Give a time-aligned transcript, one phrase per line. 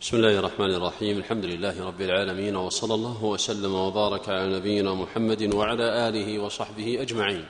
[0.00, 1.18] بسم الله الرحمن الرحيم.
[1.18, 7.44] الحمد لله رب العالمين وصلى الله وسلم وبارك على نبينا محمد وعلى آله وصحبه أجمعين.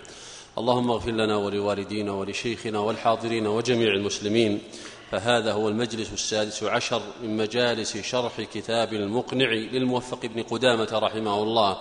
[0.58, 4.61] اللهم اغفر لنا ولوالدينا ولشيخنا والحاضرين وجميع المسلمين.
[5.11, 11.76] فهذا هو المجلس السادس عشر من مجالس شرح كتاب المقنع للموفق بن قدامة رحمه الله.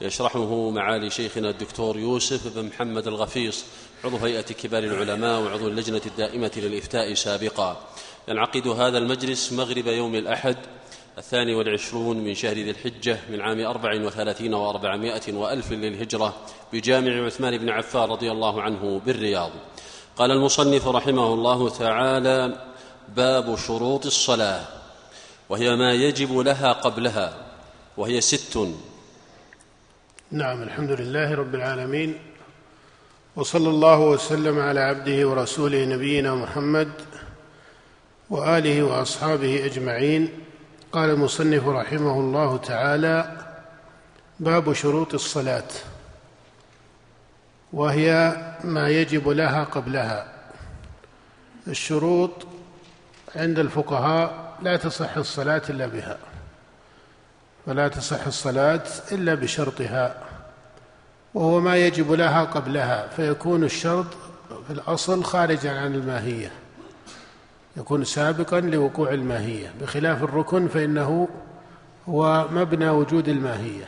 [0.00, 3.64] يشرحه معالي شيخنا الدكتور يوسف بن محمد الغفيص
[4.04, 7.76] عضو هيئة كبار العلماء وعضو اللجنة الدائمة للإفتاء سابقا.
[8.28, 10.56] ينعقد هذا المجلس مغرب يوم الأحد
[11.18, 16.34] الثاني والعشرون من شهر ذي الحجة من عام أربع وثلاثين وأربعمائة وألف للهجرة
[16.72, 19.50] بجامع عثمان بن عفان رضي الله عنه بالرياض.
[20.16, 22.64] قال المصنف رحمه الله تعالى
[23.16, 24.64] باب شروط الصلاة
[25.48, 27.46] وهي ما يجب لها قبلها
[27.96, 28.58] وهي ست.
[30.30, 32.18] نعم الحمد لله رب العالمين
[33.36, 36.88] وصلى الله وسلم على عبده ورسوله نبينا محمد
[38.30, 40.28] وآله وأصحابه أجمعين.
[40.92, 43.36] قال المصنف رحمه الله تعالى
[44.40, 45.68] باب شروط الصلاة
[47.72, 50.34] وهي ما يجب لها قبلها.
[51.68, 52.46] الشروط
[53.36, 56.18] عند الفقهاء لا تصح الصلاة إلا بها
[57.66, 60.16] فلا تصح الصلاة إلا بشرطها
[61.34, 64.06] وهو ما يجب لها قبلها فيكون الشرط
[64.66, 66.52] في الأصل خارجا عن الماهية.
[67.76, 69.72] يكون سابقا لوقوع الماهية.
[69.80, 71.28] بخلاف الركن فإنه
[72.08, 73.84] هو مبنى وجود الماهية.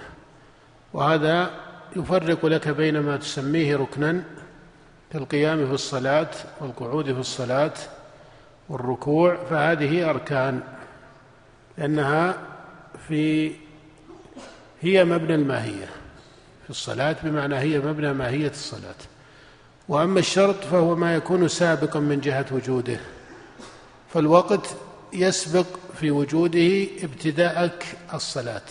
[0.92, 1.50] وهذا
[1.96, 4.22] يفرق لك بين ما تسميه ركنا
[5.12, 7.72] كالقيام في الصلاة والقعود في الصلاة
[8.68, 10.60] والركوع فهذه أركان
[11.78, 12.38] لأنها
[13.08, 13.52] في
[14.80, 15.86] هي مبنى الماهية.
[16.64, 18.94] في الصلاة بمعنى هي مبنى ماهية الصلاة.
[19.88, 23.00] وأما الشرط فهو ما يكون سابقا من جهة وجوده.
[24.14, 24.76] فالوقت
[25.12, 25.66] يسبق
[26.00, 28.62] في وجوده ابتداءك الصلاة.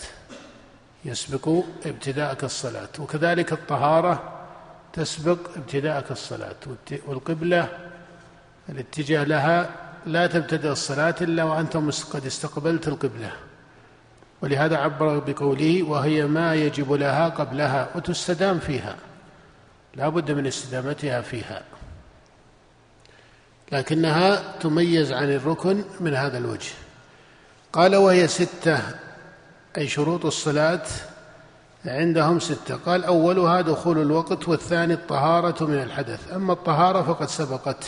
[1.04, 2.88] يسبق ابتداءك الصلاة.
[2.98, 4.32] وكذلك الطهارة
[4.92, 6.56] تسبق ابتداءك الصلاة.
[7.06, 7.68] والقبلة
[8.68, 9.70] الاتجاه لها
[10.06, 11.76] لا تبتدأ الصلاة إلا وأنت
[12.12, 13.32] قد استقبلت القبلة.
[14.42, 18.96] ولهذا عبر بقوله وهي ما يجب لها قبلها وتستدام فيها.
[19.94, 21.62] لا بد من استدامتها فيها.
[23.72, 26.72] لكنها تميز عن الركن من هذا الوجه.
[27.72, 28.80] قال وهي ستة
[29.78, 30.82] أي شروط الصلاة
[31.84, 32.76] عندهم ستة.
[32.76, 36.32] قال أولها دخول الوقت والثاني الطهارة من الحدث.
[36.32, 37.84] أما الطهارة فقد سبقت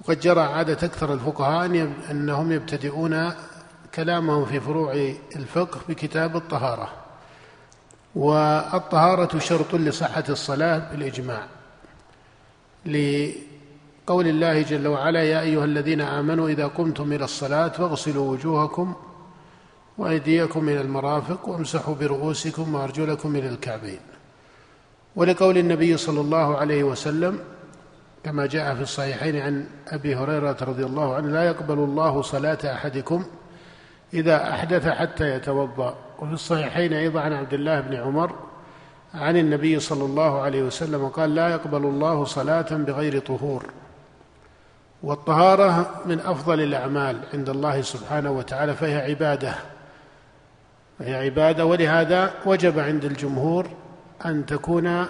[0.00, 1.66] وقد جرى عادة أكثر الفقهاء
[2.10, 3.32] أنهم يبتدئون
[3.94, 4.92] كلامهم في فروع
[5.36, 6.92] الفقه بكتاب الطهارة.
[8.14, 11.46] والطهارة شرط لصحة الصلاة بالإجماع
[14.10, 18.94] قول الله جل وعلا يا أيها الذين آمنوا إذا قمتم إلى الصلاة فاغسلوا وجوهكم
[19.98, 24.00] وأيديكم إلى المرافق وامسحوا برؤوسكم وأرجلكم إلى الكعبين.
[25.16, 27.38] ولقول النبي صلى الله عليه وسلم
[28.24, 33.24] كما جاء في الصحيحين عن أبي هريرة رضي الله عنه لا يقبل الله صلاة أحدكم
[34.14, 35.94] إذا أحدث حتى يتوضأ.
[36.18, 38.32] وفي الصحيحين أيضا عن عبد الله بن عمر
[39.14, 43.64] عن النبي صلى الله عليه وسلم قال لا يقبل الله صلاة بغير طهور.
[45.02, 49.54] والطهارة من أفضل الأعمال عند الله سبحانه وتعالى فهي عبادة.
[50.98, 53.66] فهي عبادة ولهذا وجب عند الجمهور
[54.26, 55.06] أن تكون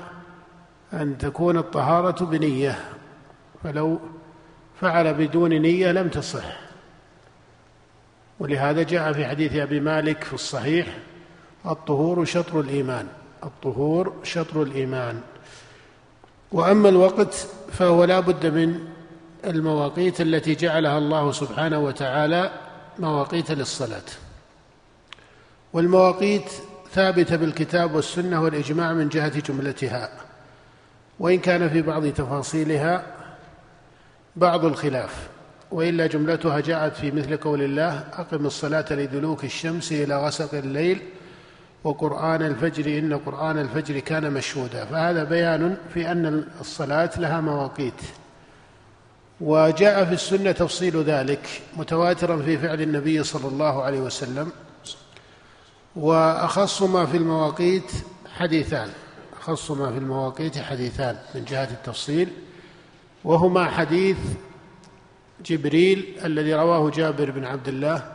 [0.92, 2.78] أن تكون الطهارة بنية.
[3.64, 3.98] فلو
[4.80, 6.60] فعل بدون نية لم تصح.
[8.40, 10.86] ولهذا جاء في حديث أبي مالك في الصحيح
[11.66, 13.06] الطهور شطر الإيمان.
[13.44, 15.20] الطهور شطر الإيمان.
[16.52, 18.89] وأما الوقت فهو لا بد من
[19.44, 22.50] المواقيت التي جعلها الله سبحانه وتعالى
[22.98, 24.02] مواقيت للصلاة.
[25.72, 26.50] والمواقيت
[26.92, 30.10] ثابتة بالكتاب والسنة والإجماع من جهة جملتها
[31.18, 33.06] وإن كان في بعض تفاصيلها
[34.36, 35.28] بعض الخلاف
[35.70, 41.02] وإلا جملتها جاءت في مثل قول الله أقم الصلاة لدلوك الشمس إلى غسق الليل
[41.84, 44.84] وقرآن الفجر إن قرآن الفجر كان مشهودا.
[44.84, 48.02] فهذا بيان في أن الصلاة لها مواقيت.
[49.40, 54.52] وجاء في السنة تفصيل ذلك متواترا في فعل النبي صلى الله عليه وسلم
[55.96, 57.92] وأخص ما في المواقيت
[58.36, 58.88] حديثان
[59.40, 62.28] أخص ما في المواقيت حديثان من جهة التفصيل
[63.24, 64.16] وهما حديث
[65.46, 68.12] جبريل الذي رواه جابر بن عبد الله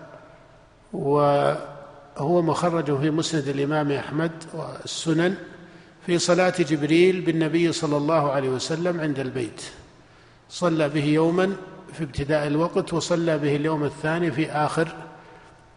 [0.94, 5.36] وهو مخرج في مسند الإمام أحمد والسنن
[6.06, 9.62] في صلاة جبريل بالنبي صلى الله عليه وسلم عند البيت.
[10.50, 11.56] صلى به يوما
[11.94, 14.88] في ابتداء الوقت وصلى به اليوم الثاني في آخر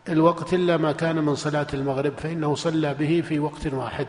[0.08, 4.06] الوقت إلا ما كان من صلاة المغرب فإنه صلى به في وقت واحد.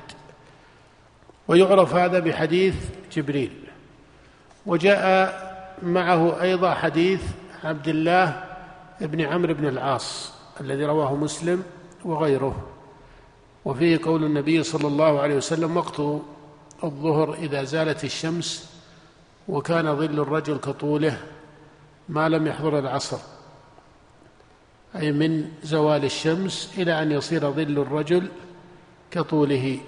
[1.47, 2.75] ويعرف هذا بحديث
[3.11, 3.51] جبريل.
[4.65, 5.39] وجاء
[5.83, 7.21] معه أيضا حديث
[7.63, 8.44] عبد الله
[9.01, 11.63] بن عمرو بن العاص الذي رواه مسلم
[12.06, 12.67] وغيره.
[13.65, 16.00] وفيه قول النبي صلى الله عليه وسلم وقت
[16.83, 18.69] الظهر إذا زالت الشمس
[19.49, 21.17] وكان ظل الرجل كطوله
[22.09, 23.17] ما لم يحضر العصر.
[24.95, 28.29] أي من زوال الشمس إلى أن يصير ظل الرجل
[29.11, 29.79] كطوله.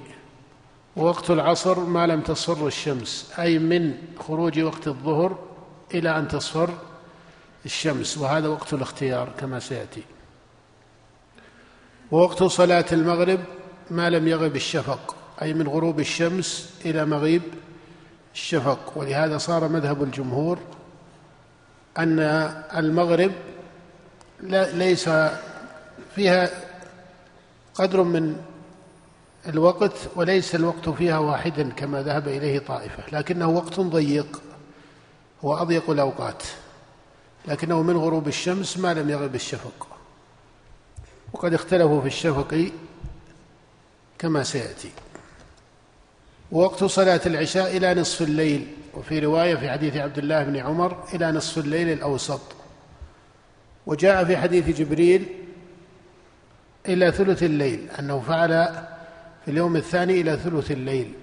[0.96, 5.40] ووقت العصر ما لم تصفر الشمس أي من خروج وقت الظهر
[5.94, 6.70] إلى أن تصفر
[7.66, 8.18] الشمس.
[8.18, 10.04] وهذا وقت الاختيار كما سيأتي.
[12.12, 13.40] ووقت صلاة المغرب
[13.92, 17.42] ما لم يغب الشفق أي من غروب الشمس إلى مغيب
[18.34, 20.60] الشفق ولهذا صار مذهب الجمهور
[21.98, 22.20] أن
[22.78, 23.32] المغرب
[24.74, 25.10] ليس
[26.16, 26.50] فيها
[27.74, 28.42] قدر من
[29.48, 34.42] الوقت وليس الوقت فيها واحدا كما ذهب إليه طائفة لكنه وقت ضيق
[35.44, 36.44] هو أضيق الأوقات
[37.48, 39.88] لكنه من غروب الشمس ما لم يغب الشفق.
[41.34, 42.72] وقد اختلفوا في الشفق
[44.20, 44.92] كما سيأتي.
[46.52, 51.32] ووقت صلاة العشاء إلى نصف الليل وفي رواية في حديث عبد الله بن عمر إلى
[51.32, 52.42] نصف الليل الأوسط.
[53.86, 55.26] وجاء في حديث جبريل
[56.88, 58.50] إلى ثلث الليل أنه فعل
[59.46, 61.14] في اليوم الثاني إلى ثلث الليل.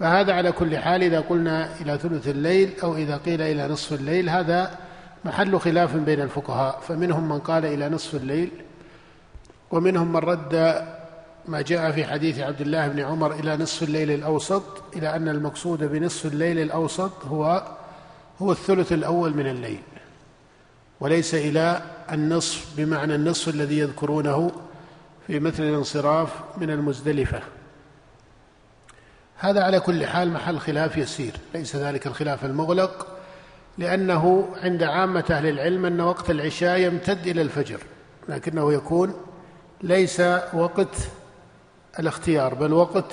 [0.00, 4.30] فهذا على كل حال إذا قلنا إلى ثلث الليل أو إذا قيل إلى نصف الليل
[4.30, 4.78] هذا
[5.24, 6.80] محل خلاف بين الفقهاء.
[6.88, 8.50] فمنهم من قال إلى نصف الليل
[9.70, 10.84] ومنهم من رد
[11.46, 14.62] ما جاء في حديث عبد الله بن عمر إلى نصف الليل الأوسط
[14.96, 17.62] إلى أن المقصود بنصف الليل الأوسط هو
[18.42, 19.80] هو الثلث الأول من الليل
[21.00, 24.52] وليس إلى النصف بمعنى النصف الذي يذكرونه
[25.26, 27.40] في مثل الانصراف من المزدلفة.
[29.36, 33.06] هذا على كل حال محل خلاف يسير ليس ذلك الخلاف المغلق
[33.78, 37.80] لأنه عند عامة أهل العلم أن وقت العشاء يمتد إلى الفجر
[38.28, 39.14] لكنه يكون
[39.82, 40.20] ليس
[40.52, 40.96] وقت
[41.98, 43.12] الاختيار بل وقت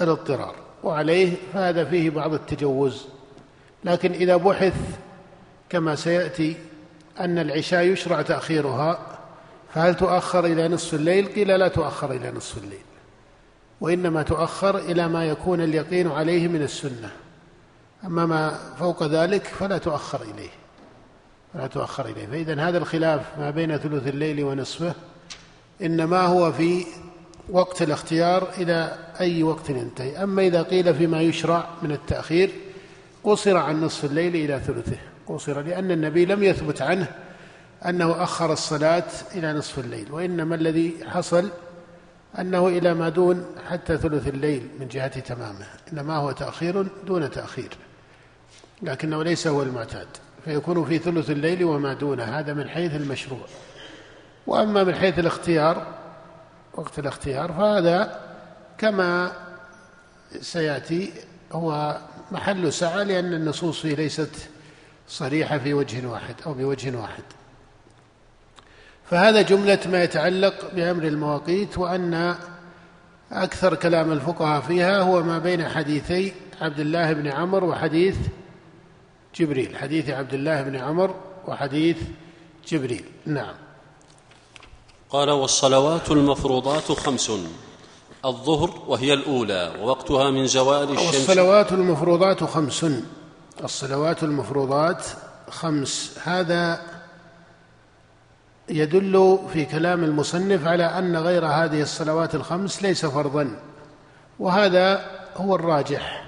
[0.00, 0.54] الاضطرار
[0.84, 3.06] وعليه فهذا فيه بعض التجوز.
[3.84, 4.74] لكن إذا بحث
[5.68, 6.56] كما سيأتي
[7.20, 8.98] أن العشاء يشرع تأخيرها
[9.74, 12.78] فهل تؤخر إلى نصف الليل؟ قيل لا تؤخر إلى نصف الليل
[13.80, 17.10] وإنما تؤخر إلى ما يكون اليقين عليه من السنة.
[18.04, 20.50] أما ما فوق ذلك فلا تؤخر إليه
[21.54, 22.26] فلا تؤخر إليه.
[22.26, 24.94] فإذا هذا الخلاف ما بين ثلث الليل ونصفه
[25.82, 26.84] إنما هو في
[27.50, 30.22] وقت الاختيار إلى أي وقت ينتهي.
[30.22, 32.50] أما إذا قيل فيما يشرع من التأخير
[33.24, 34.98] قصر عن نصف الليل إلى ثلثه.
[35.26, 37.08] قصر لأن النبي لم يثبت عنه
[37.86, 39.04] أنه أخر الصلاة
[39.34, 41.50] إلى نصف الليل وإنما الذي حصل
[42.38, 47.68] أنه إلى ما دون حتى ثلث الليل من جهة تمامه إنما هو تأخير دون تأخير
[48.82, 50.06] لكنه ليس هو المعتاد.
[50.44, 53.46] فيكون في ثلث الليل وما دونه هذا من حيث المشروع.
[54.46, 55.97] وأما من حيث الاختيار
[56.78, 58.20] وقت الاختيار فهذا
[58.78, 59.32] كما
[60.40, 61.12] سيأتي
[61.52, 61.98] هو
[62.32, 64.30] محل سعة لأن النصوص فيه ليست
[65.08, 67.22] صريحة في وجه واحد أو بوجه واحد.
[69.10, 72.34] فهذا جملة ما يتعلق بأمر المواقيت وأن
[73.32, 78.16] أكثر كلام الفقهاء فيها هو ما بين حديثي عبد الله بن عمر وحديث
[79.34, 79.76] جبريل.
[79.76, 81.14] حديث عبد الله بن عمر
[81.46, 81.98] وحديث
[82.68, 83.04] جبريل.
[83.26, 83.54] نعم.
[85.10, 87.32] قال والصلوات المفروضات خمس
[88.24, 91.14] الظهر وهي الأولى ووقتها من زوال الشمس.
[91.14, 92.86] والصلوات المفروضات خمس
[93.64, 95.04] الصلوات المفروضات
[95.50, 96.18] خمس.
[96.24, 96.80] هذا
[98.68, 103.60] يدل في كلام المصنف على أن غير هذه الصلوات الخمس ليس فرضا
[104.38, 106.24] وهذا هو الراجح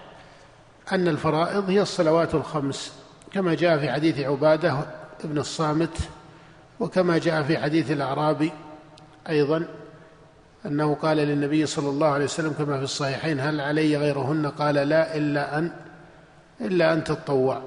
[0.92, 2.92] أن الفرائض هي الصلوات الخمس
[3.32, 4.86] كما جاء في حديث عبادة
[5.24, 5.98] بن الصامت
[6.80, 8.52] وكما جاء في حديث الأعرابي.
[9.30, 9.64] أيضا
[10.66, 15.16] أنه قال للنبي صلى الله عليه وسلم كما في الصحيحين هل علي غيرهن؟ قال لا
[15.16, 15.70] إلا أن
[16.60, 17.62] إلا أن تطوع.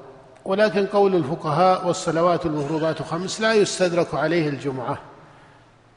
[0.46, 4.98] ولكن قول الفقهاء والصلوات المفروضات خمس لا يستدرك عليه الجمعة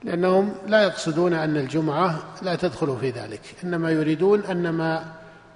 [0.05, 5.05] لأنهم لا يقصدون أن الجمعة لا تدخل في ذلك إنما يريدون أن ما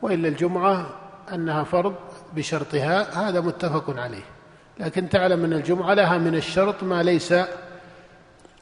[0.02, 0.86] وإلا الجمعة
[1.32, 1.94] أنها فرض
[2.34, 4.24] بشرطها هذا متفق عليه.
[4.80, 7.34] لكن تعلم أن الجمعة لها من الشرط ما ليس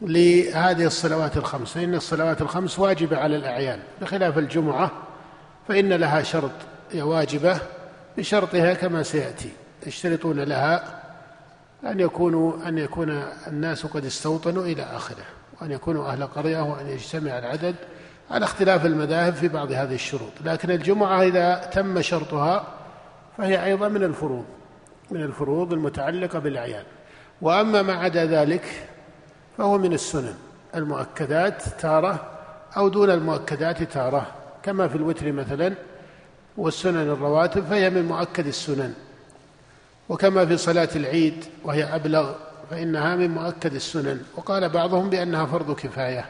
[0.01, 4.91] لهذه الصلوات الخمس فإن الصلوات الخمس واجبة على الأعيان بخلاف الجمعة
[5.69, 6.51] فإن لها شرط
[6.95, 7.61] واجبة
[8.19, 9.51] بشرطها كما سيأتي
[9.87, 11.03] يشترطون لها
[11.87, 15.25] أن يكونوا أن يكون الناس قد استوطنوا إلى آخره
[15.61, 17.75] وأن يكونوا أهل قرية وأن يجتمع العدد
[18.31, 20.33] على اختلاف المذاهب في بعض هذه الشروط.
[20.45, 22.67] لكن الجمعة إذا تم شرطها
[23.39, 24.45] فهي أيضا من الفروض
[25.11, 26.85] من الفروض المتعلقة بالأعيان.
[27.43, 28.89] وأما ما عدا ذلك
[29.59, 30.35] فهو من السنن.
[30.75, 32.31] المؤكدات تارة
[32.77, 34.27] أو دون المؤكدات تارة.
[34.63, 35.75] كما في الوتر مثلا
[36.57, 38.95] والسنن الرواتب فهي من مؤكد السنن.
[40.09, 42.33] وكما في صلاة العيد وهي أبلغ
[42.71, 44.21] فإنها من مؤكد السنن.
[44.37, 46.25] وقال بعضهم بأنها فرض كفاية.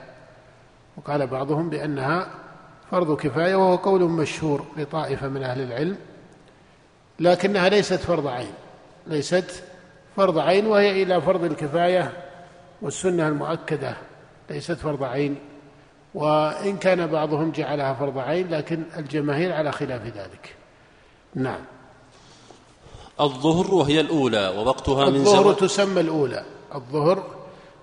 [0.96, 2.28] وقال بعضهم بأنها
[2.90, 5.96] فرض كفاية وهو قول مشهور لطائفة من أهل العلم.
[7.20, 8.52] لكنها ليست فرض عين.
[9.06, 9.62] ليست
[10.16, 12.12] فرض عين وهي إلى فرض الكفاية
[12.82, 13.96] والسنة المؤكدة
[14.50, 15.38] ليست فرض عين
[16.14, 20.54] وإن كان بعضهم جعلها فرض عين لكن الجماهير على خلاف ذلك.
[21.34, 21.60] نعم.
[23.20, 26.44] الظهر وهي الأولى ووقتها من الظهر تسمى الأولى.
[26.74, 27.24] الظهر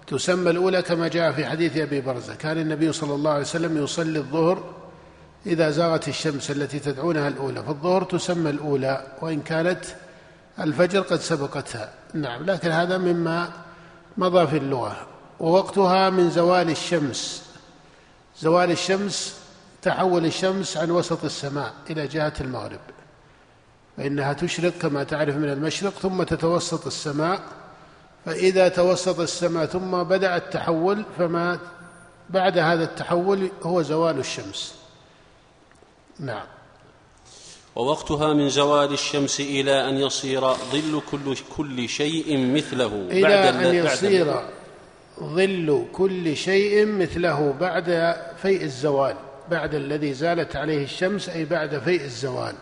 [0.08, 2.36] تسمى الأولى كما جاء في حديث أبي برزة.
[2.36, 4.64] كان النبي صلى الله عليه وسلم يصلي الظهر
[5.46, 7.64] إذا زاغت الشمس التي تدعونها الأولى.
[7.64, 9.86] فالظهر تسمى الأولى وإن كانت
[10.60, 11.94] الفجر قد سبقتها.
[12.14, 13.65] نعم لكن هذا مما
[14.18, 15.08] مضى في اللغة
[15.40, 17.46] ووقتها من زوال الشمس.
[18.40, 19.40] زوال الشمس
[19.82, 22.80] تحول الشمس عن وسط السماء إلى جهة المغرب.
[23.98, 27.42] فإنها تشرق كما تعرف من المشرق ثم تتوسط السماء.
[28.26, 31.60] فإذا توسط السماء ثم بدأ التحول فما
[32.30, 34.76] بعد هذا التحول هو زوال الشمس.
[36.20, 36.55] نعم.
[37.76, 43.76] ووقتها من زوال الشمس إلى أن يصير ظل كل كل شيء مثله إلى بعد أن
[43.76, 44.36] يصير
[45.20, 49.16] ظل كل شيء مثله بعد فيء الزوال
[49.52, 52.56] بعد الذي زالت عليه الشمس أي بعد فيء الزوال.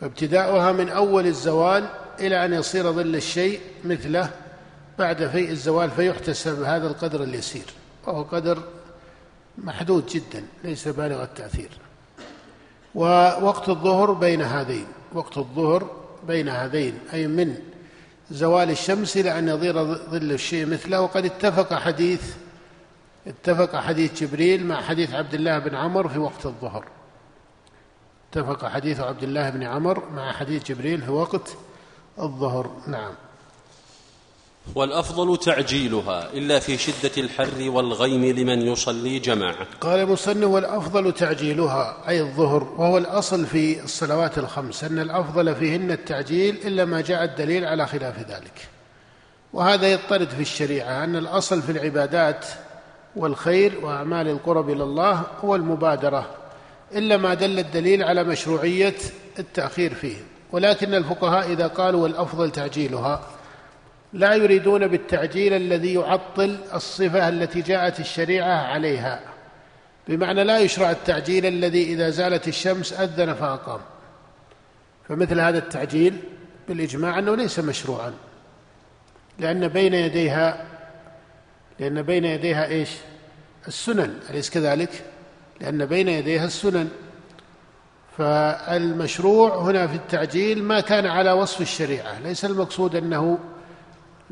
[0.00, 1.88] فابتداؤها من أول الزوال
[2.20, 4.30] إلى أن يصير ظل الشيء مثله
[4.98, 7.66] بعد فيء الزوال فيحتسب هذا القدر اليسير.
[8.06, 8.62] وهو قدر
[9.58, 11.70] محدود جدا ليس بالغ التأثير.
[12.94, 15.90] ووقت الظهر بين هذين وقت الظهر
[16.26, 17.56] بين هذين أي من
[18.30, 21.00] زوال الشمس إلى أن يضير ظل الشيء مثله.
[21.00, 22.34] وقد اتفق حديث
[23.26, 26.84] اتفق حديث جبريل مع حديث عبد الله بن عمر في وقت الظهر.
[28.30, 31.56] اتفق حديث عبد الله بن عمر مع حديث جبريل في وقت
[32.18, 32.70] الظهر.
[32.86, 33.14] نعم.
[34.74, 39.66] والأفضل تعجيلها إلا في شدة الحر والغيم لمن يصلي جماعة.
[39.80, 46.56] قال المصنف والأفضل تعجيلها أي الظهر وهو الأصل في الصلوات الخمس أن الأفضل فيهن التعجيل
[46.64, 48.68] إلا ما جاء الدليل على خلاف ذلك.
[49.52, 52.46] وهذا يضطرد في الشريعة أن الأصل في العبادات
[53.16, 56.30] والخير وأعمال القرب إلى الله هو المبادرة
[56.94, 58.94] إلا ما دل الدليل على مشروعية
[59.38, 60.16] التأخير فيه
[60.52, 63.20] ولكن الفقهاء إذا قالوا والأفضل تعجيلها
[64.12, 69.20] لا يريدون بالتعجيل الذي يعطل الصفة التي جاءت الشريعة عليها.
[70.08, 73.80] بمعنى لا يشرع التعجيل الذي إذا زالت الشمس أذن فأقام.
[75.08, 76.16] فمثل هذا التعجيل
[76.68, 78.12] بالإجماع أنه ليس مشروعا.
[79.38, 80.64] لأن بين يديها
[81.80, 82.90] لأن بين يديها إيش؟
[83.68, 84.18] السنن.
[84.30, 85.04] أليس كذلك؟
[85.60, 86.88] لأن بين يديها السنن.
[88.18, 92.20] فالمشروع هنا في التعجيل ما كان على وصف الشريعة.
[92.20, 93.38] ليس المقصود أنه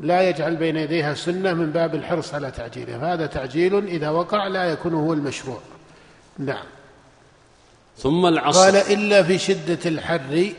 [0.01, 4.65] لا يجعل بين يديها سنة من باب الحرص على تعجيله فهذا تعجيل إذا وقع لا
[4.65, 5.59] يكون هو المشروع.
[6.37, 6.65] نعم.
[7.97, 8.59] ثم العصر.
[8.59, 10.53] قال إلا في شدة الحر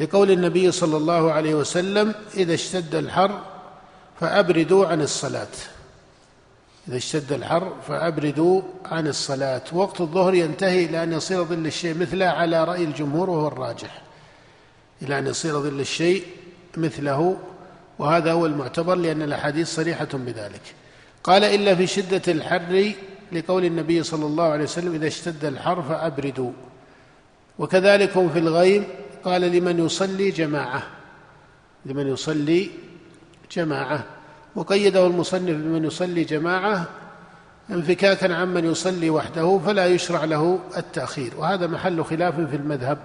[0.00, 3.40] لقول النبي صلى الله عليه وسلم إذا اشتد الحر
[4.20, 5.54] فأبردوا عن الصلاة.
[6.88, 9.62] إذا اشتد الحر فأبردوا عن الصلاة.
[9.72, 14.02] وقت الظهر ينتهي إلى أن يصير ظل الشيء مثله على رأي الجمهور وهو الراجح.
[15.02, 16.24] إلى أن يصير ظل الشيء
[16.76, 17.36] مثله
[18.02, 20.60] وهذا هو المعتبر لأن الأحاديث صريحة بذلك.
[21.24, 22.92] قال إلا في شدة الحر
[23.32, 26.52] لقول النبي صلى الله عليه وسلم إذا اشتد الحر فأبردوا.
[27.58, 28.84] وكذلك هم في الغيم
[29.24, 30.82] قال لمن يصلي جماعة.
[31.86, 32.70] لمن يصلي
[33.52, 34.04] جماعة.
[34.56, 36.88] وقيده المصنف بمن يصلي جماعة
[37.70, 41.32] انفكاكا عمن يصلي وحده فلا يشرع له التأخير.
[41.38, 42.98] وهذا محل خلاف في المذهب.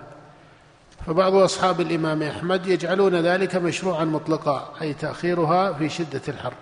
[1.07, 6.53] فبعض أصحاب الإمام أحمد يجعلون ذلك مشروعا مطلقا أي تأخيرها في شدة الحر.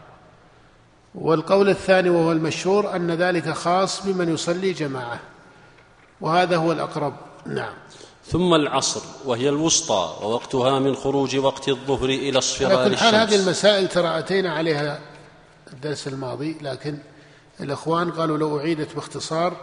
[1.16, 5.20] والقول الثاني وهو المشهور أن ذلك خاص بمن يصلي جماعة
[6.22, 7.14] وهذا هو الأقرب.
[7.46, 7.74] نعم.
[8.26, 13.88] ثم العصر وهي الوسطى ووقتها من خروج وقت الظهر إلى اصفرار الشمس حال هذه المسائل
[13.88, 15.00] ترى أتينا عليها
[15.74, 16.98] الدرس الماضي لكن
[17.60, 19.58] الإخوان قالوا لو أعيدت باختصار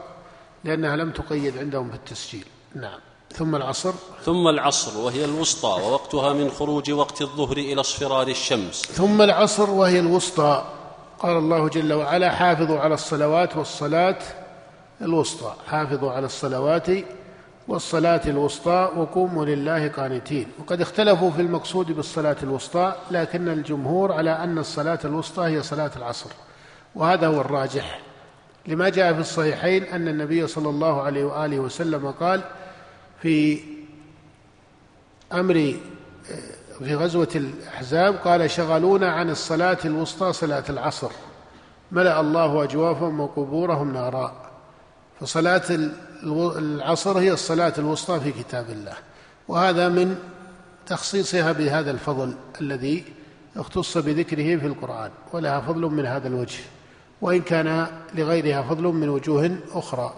[0.65, 2.45] لأنها لم تقيد عندهم في التسجيل.
[2.75, 3.01] نعم.
[3.33, 3.93] ثم العصر.
[4.25, 8.83] ثم العصر وهي الوسطى ووقتها من خروج وقت الظهر إلى اصفرار الشمس.
[8.83, 10.65] ثم العصر وهي الوسطى.
[11.19, 14.19] قال الله جل وعلا حافظوا على الصلوات والصلاة
[15.03, 15.55] الوسطى.
[15.67, 16.87] حافظوا على الصلوات
[17.69, 20.47] والصلاة الوسطى وقوموا لله قانتين.
[20.59, 26.31] وقد اختلفوا في المقصود بالصلاة الوسطى لكن الجمهور على أن الصلاة الوسطى هي صلاة العصر.
[26.95, 28.01] وهذا هو الراجح.
[28.67, 32.41] لما جاء في الصحيحين أن النبي صلى الله عليه وآله وسلم قال
[33.23, 33.61] في
[35.33, 35.75] أمر
[36.79, 41.11] في غزوة الأحزاب قال شغلونا عن الصلاة الوسطى صلاة العصر.
[41.93, 44.51] ملأ الله أجوافهم وقبورهم نارا.
[45.21, 45.63] فصلاة
[46.25, 48.95] العصر هي الصلاة الوسطى في كتاب الله.
[49.49, 50.17] وهذا من
[50.87, 53.05] تخصيصها بهذا الفضل الذي
[53.57, 56.61] اختص بذكره في القرآن ولها فضل من هذا الوجه.
[57.21, 60.15] وإن كان لغيرها فضل من وجوه أخرى.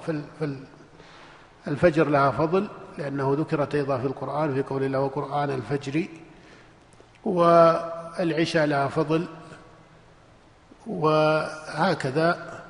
[1.65, 6.07] فالفجر لها فضل لأنه ذكرت أيضا في القرآن في قول الله وقرآن الفجر
[7.25, 9.27] والعشاء لها فضل.
[10.87, 12.61] وهكذا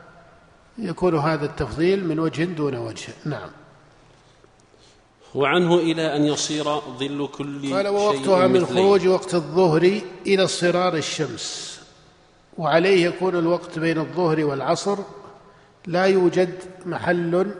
[0.78, 3.12] يكون هذا التفضيل من وجه دون وجه.
[3.24, 3.50] نعم.
[5.34, 11.80] وعنه إلى أن يصير ظل كل قال ووقتها من خروج وقت الظهر إلى اصفرار الشمس.
[12.58, 14.98] وعليه يكون الوقت بين الظهر والعصر.
[15.86, 16.54] لا يوجد
[16.86, 17.54] محل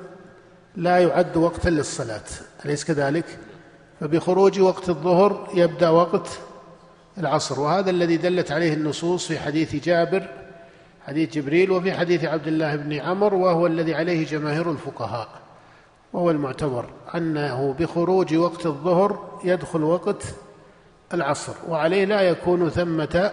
[0.76, 2.25] لا يعد وقتا للصلاة.
[2.64, 3.38] أليس كذلك؟
[4.00, 6.28] فبخروج وقت الظهر يبدأ وقت
[7.18, 10.28] العصر وهذا الذي دلت عليه النصوص في حديث جابر
[11.06, 15.28] حديث جبريل وفي حديث عبد الله بن عمر وهو الذي عليه جماهير الفقهاء
[16.12, 20.25] وهو المعتبر أنه بخروج وقت الظهر يدخل وقت
[21.14, 23.30] العصر وعليه لا يكون ثمة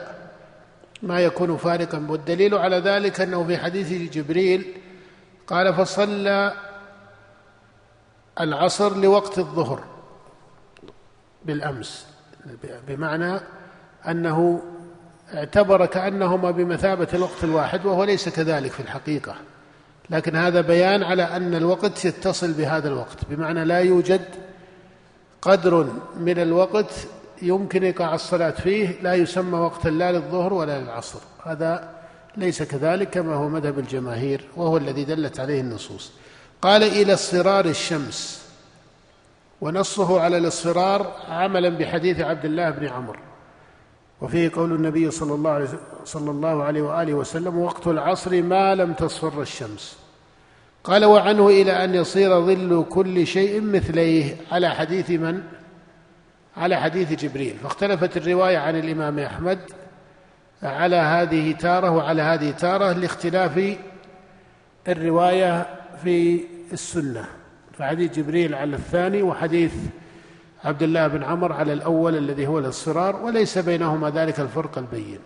[1.03, 4.65] ما يكون فارقا والدليل على ذلك أنه في حديث جبريل
[5.47, 6.53] قال فصلى
[8.39, 9.83] العصر لوقت الظهر
[11.45, 12.07] بالأمس
[12.87, 13.39] بمعنى
[14.07, 14.61] أنه
[15.33, 19.35] اعتبر كأنهما بمثابة الوقت الواحد وهو ليس كذلك في الحقيقة.
[20.09, 24.21] لكن هذا بيان على أن الوقت يتصل بهذا الوقت بمعنى لا يوجد
[25.41, 27.07] قدر من الوقت
[27.41, 31.19] يمكن إيقاع الصلاة فيه لا يسمى وقتا لا للظهر ولا للعصر.
[31.43, 31.89] هذا
[32.37, 36.11] ليس كذلك كما هو مذهب الجماهير وهو الذي دلت عليه النصوص.
[36.61, 38.45] قال إلى اصفرار الشمس
[39.61, 43.19] ونصه على الاصفرار عملا بحديث عبد الله بن عمرو.
[44.21, 45.67] وفيه قول النبي صلى الله عليه
[46.05, 49.97] صلى الله عليه وآله وسلم وقت العصر ما لم تصفر الشمس
[50.83, 55.43] قال وعنه إلى أن يصير ظل كل شيء مثليه على حديث من؟
[56.57, 57.55] على حديث جبريل.
[57.63, 59.59] فاختلفت الرواية عن الإمام أحمد
[60.63, 63.77] على هذه تارة وعلى هذه تارة لاختلاف
[64.87, 67.25] الرواية في السنة.
[67.77, 69.73] فحديث جبريل على الثاني وحديث
[70.63, 75.19] عبد الله بن عمر على الأول الذي هو الاصفرار وليس بينهما ذلك الفرق البين.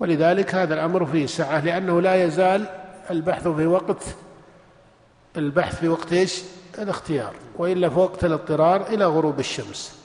[0.00, 2.66] ولذلك هذا الأمر فيه سعة لأنه لا يزال
[3.10, 4.04] البحث في وقت
[5.36, 6.42] البحث في وقت إيش؟
[6.78, 10.00] الاختيار وإلا في وقت الاضطرار إلى غروب الشمس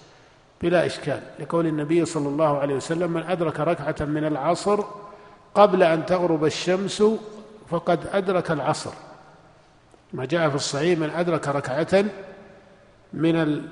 [0.61, 1.19] بلا إشكال.
[1.39, 4.83] لقول النبي صلى الله عليه وسلم من أدرك ركعة من العصر
[5.55, 7.03] قبل أن تغرب الشمس
[7.69, 8.91] فقد أدرك العصر.
[10.13, 12.05] ما جاء في الصحيح من أدرك ركعة
[13.13, 13.63] من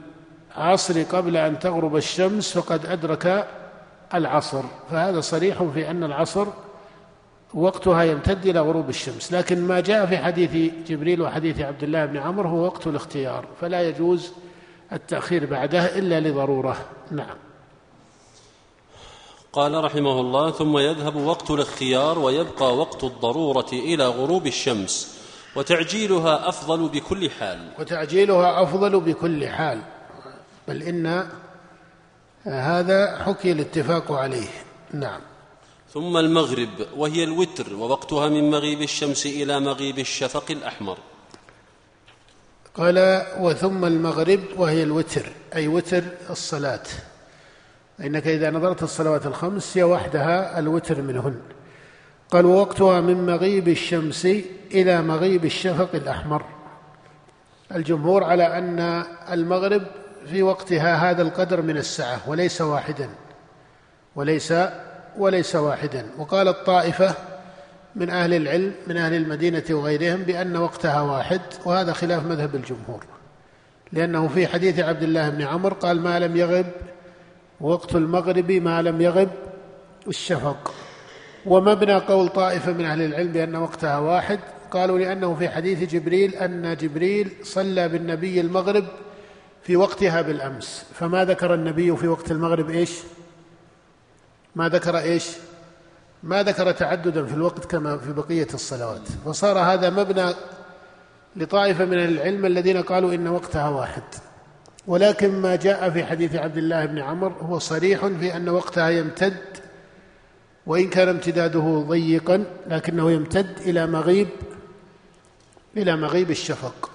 [0.58, 3.48] العصر قبل أن تغرب الشمس فقد أدرك
[4.14, 4.64] العصر.
[4.92, 6.48] فهذا صريح في أن العصر
[7.54, 9.34] وقتها يمتد إلى غروب الشمس.
[9.34, 13.90] لكن ما جاء في حديث جبريل وحديث عبد الله بن عمرو هو وقت الاختيار فلا
[13.90, 14.32] يجوز
[14.94, 16.78] التأخير بعده إلا لضرورة.
[17.12, 17.36] نعم.
[19.54, 25.23] قال رحمه الله ثم يذهب وقت الاختيار ويبقى وقت الضرورة إلى غروب الشمس.
[25.56, 27.72] وتعجيلها أفضل بكل حال.
[27.80, 29.82] وتعجيلها أفضل بكل حال.
[30.68, 31.30] بل إن
[32.44, 34.48] هذا حكي الاتفاق عليه.
[34.94, 35.22] نعم.
[35.94, 40.98] ثم المغرب وهي الوتر ووقتها من مغيب الشمس إلى مغيب الشفق الأحمر.
[42.76, 46.84] قال وثم المغرب وهي الوتر أي وتر الصلاة.
[48.00, 51.42] إنك إذا نظرت الصلوات الخمس هي وحدها الوتر منهن.
[52.32, 54.26] قال ووقتها من مغيب الشمس
[54.72, 56.46] إلى مغيب الشفق الأحمر.
[57.76, 59.84] الجمهور على أن المغرب
[60.32, 63.10] في وقتها هذا القدر من السعة وليس واحدا
[64.16, 64.54] وليس
[65.18, 66.06] وليس واحدا.
[66.18, 67.16] وقال الطائفة
[67.96, 73.06] من أهل العلم من أهل المدينة وغيرهم بأن وقتها واحد وهذا خلاف مذهب الجمهور.
[73.92, 76.66] لأنه في حديث عبد الله بن عمر قال ما لم يغب
[77.62, 79.30] وقت المغرب ما لم يغب
[80.08, 80.74] الشفق.
[81.46, 84.40] ومبنى قول طائفة من أهل العلم بأن وقتها واحد.
[84.72, 88.86] قالوا لأنه في حديث جبريل أن جبريل صلى بالنبي المغرب
[89.64, 90.86] في وقتها بالأمس.
[90.94, 92.92] فما ذكر النبي في وقت المغرب إيش؟
[94.56, 95.28] ما ذكر إيش؟
[96.24, 99.08] ما ذكر تعددا في الوقت كما في بقية الصلوات.
[99.26, 100.34] فصار هذا مبنى
[101.36, 104.04] لطائفة من العلم الذين قالوا إن وقتها واحد.
[104.88, 109.38] ولكن ما جاء في حديث عبد الله بن عمر هو صريح في أن وقتها يمتد
[110.68, 114.28] وإن كان امتداده ضيقا لكنه يمتد إلى مغيب
[115.78, 116.90] إلى مغيب الشفق.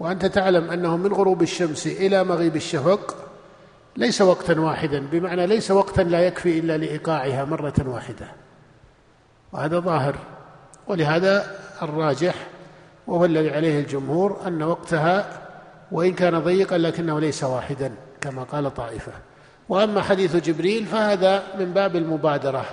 [0.00, 3.16] وأنت تعلم أنه من غروب الشمس إلى مغيب الشفق
[3.96, 8.28] ليس وقتا واحدا بمعنى ليس وقتا لا يكفي إلا لإيقاعها مرة واحدة.
[9.52, 10.16] وهذا ظاهر.
[10.88, 12.34] ولهذا الراجح
[13.06, 15.42] وهو الذي عليه الجمهور أن وقتها
[15.92, 19.12] وإن كان ضيقا لكنه ليس واحدا كما قال طائفة.
[19.68, 22.66] وأما حديث جبريل فهذا من باب المبادرة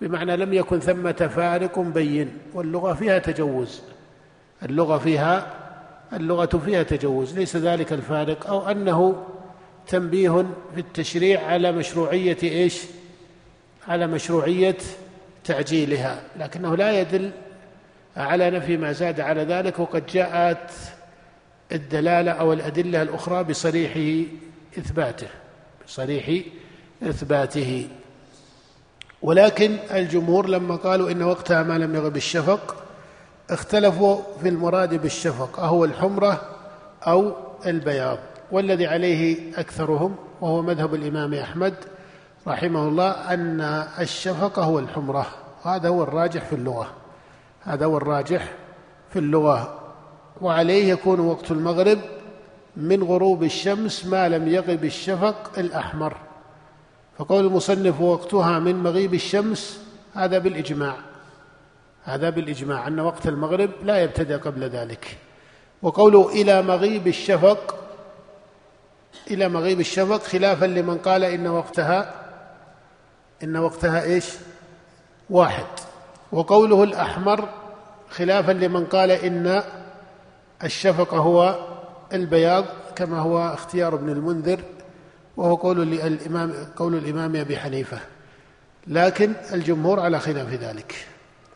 [0.00, 3.82] بمعنى لم يكن ثمة فارق بين واللغة فيها تجوز
[4.62, 5.46] اللغة فيها
[6.12, 9.26] اللغة فيها تجوز ليس ذلك الفارق أو أنه
[9.86, 12.82] تنبيه في التشريع على مشروعية إيش؟
[13.88, 14.76] على مشروعية
[15.44, 17.30] تعجيلها لكنه لا يدل
[18.16, 20.70] على نفي ما زاد على ذلك وقد جاءت
[21.72, 24.24] الدلالة أو الأدلة الأخرى بصريح
[24.78, 25.28] إثباته
[25.90, 26.44] بصريح
[27.02, 27.88] إثباته.
[29.22, 32.76] ولكن الجمهور لما قالوا إن وقتها ما لم يغب الشفق
[33.50, 36.40] اختلفوا في المراد بالشفق أهو الحمرة
[37.06, 37.32] أو
[37.66, 38.18] البياض.
[38.52, 41.74] والذي عليه أكثرهم وهو مذهب الإمام أحمد
[42.46, 43.60] رحمه الله أن
[44.00, 45.26] الشفق هو الحمرة.
[45.64, 46.90] وهذا هو الراجح في اللغة.
[47.62, 48.52] هذا هو الراجح
[49.12, 49.78] في اللغة.
[50.40, 51.98] وعليه يكون وقت المغرب
[52.76, 56.16] من غروب الشمس ما لم يغب الشفق الأحمر.
[57.18, 59.80] فقول المصنف وقتها من مغيب الشمس
[60.14, 60.96] هذا بالإجماع.
[62.04, 65.18] هذا بالإجماع أن وقت المغرب لا يبتدأ قبل ذلك.
[65.82, 67.76] وقوله إلى مغيب الشفق
[69.30, 72.14] إلى مغيب الشفق خلافا لمن قال إن وقتها
[73.42, 74.26] إن وقتها إيش؟
[75.30, 75.66] واحد.
[76.32, 77.48] وقوله الأحمر
[78.10, 79.62] خلافا لمن قال إن
[80.64, 81.69] الشفق هو
[82.12, 82.64] البياض
[82.96, 84.60] كما هو اختيار ابن المنذر
[85.36, 87.98] وهو قول الإمام قول الإمام أبي حنيفة.
[88.86, 91.06] لكن الجمهور على خلاف ذلك.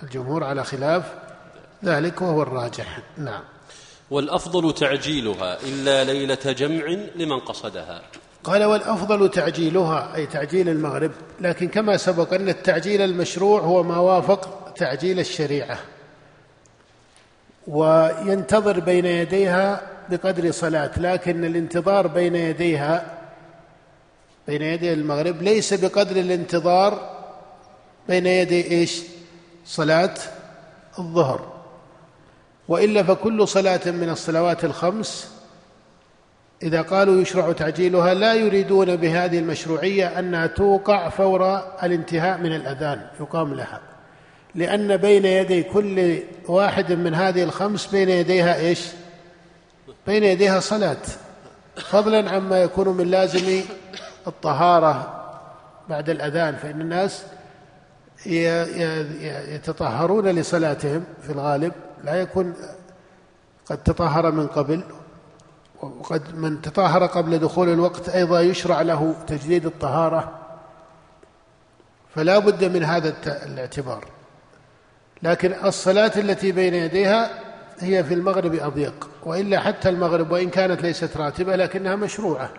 [0.03, 1.15] الجمهور على خلاف
[1.85, 2.99] ذلك وهو الراجح.
[3.19, 3.43] نعم.
[4.11, 6.85] والأفضل تعجيلها إلا ليلة جمع
[7.17, 8.03] لمن قصدها.
[8.45, 11.11] قال والأفضل تعجيلها أي تعجيل المغرب.
[11.41, 15.79] لكن كما سبق أن التعجيل المشروع هو ما وافق تعجيل الشريعة.
[17.67, 23.07] وينتظر بين يديها بقدر صلاة لكن الانتظار بين يديها
[24.49, 27.11] بين يدي المغرب ليس بقدر الانتظار
[28.09, 29.03] بين يدي إيش؟
[29.67, 30.15] صلاة
[30.99, 31.53] الظهر.
[32.69, 35.31] وإلا فكل صلاة من الصلوات الخمس
[36.63, 43.55] إذا قالوا يشرع تعجيلها لا يريدون بهذه المشروعية أنها توقع فور الانتهاء من الأذان يقام
[43.55, 43.81] لها.
[44.55, 48.81] لأن بين يدي كل واحد من هذه الخمس بين يديها إيش؟
[50.07, 50.97] بين يديها صلاة.
[51.77, 53.63] فضلا عما يكون من لازم
[54.27, 55.21] الطهارة
[55.89, 57.25] بعد الأذان فإن الناس
[59.55, 61.73] يتطهرون لصلاتهم في الغالب.
[62.05, 62.55] لا يكون
[63.67, 64.85] قد تطهر من قبل
[65.81, 70.39] وقد من تطهر قبل دخول الوقت أيضا يشرع له تجديد الطهارة.
[72.15, 74.05] فلا بد من هذا الاعتبار.
[75.23, 77.44] لكن الصلاة التي بين يديها
[77.81, 82.51] هي في المغرب أضيق وإلا حتى المغرب وإن كانت ليست راتبة لكنها مشروعة.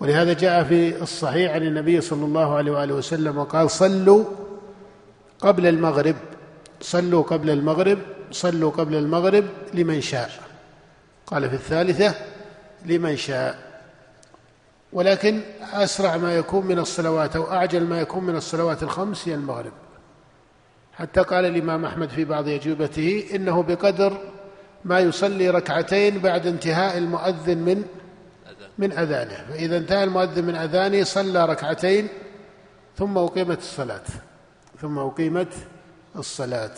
[0.00, 4.24] ولهذا جاء في الصحيح عن النبي صلى الله عليه وآله وسلم وقال صلوا
[5.40, 6.16] قبل المغرب
[6.80, 7.98] صلوا قبل المغرب
[8.32, 10.30] صلوا قبل المغرب لمن شاء.
[11.26, 12.14] قال في الثالثة
[12.86, 13.58] لمن شاء.
[14.92, 15.40] ولكن
[15.72, 19.72] أسرع ما يكون من الصلوات أو أعجل ما يكون من الصلوات الخمس هي المغرب.
[20.98, 24.18] حتى قال الإمام أحمد في بعض أجوبته إنه بقدر
[24.84, 27.84] ما يصلي ركعتين بعد انتهاء المؤذن من
[28.78, 29.44] من أذانه.
[29.50, 32.08] فإذا انتهى المؤذن من أذانه صلى ركعتين
[32.96, 34.02] ثم أقيمت الصلاة.
[34.80, 35.52] ثم أقيمت
[36.16, 36.74] الصلاة.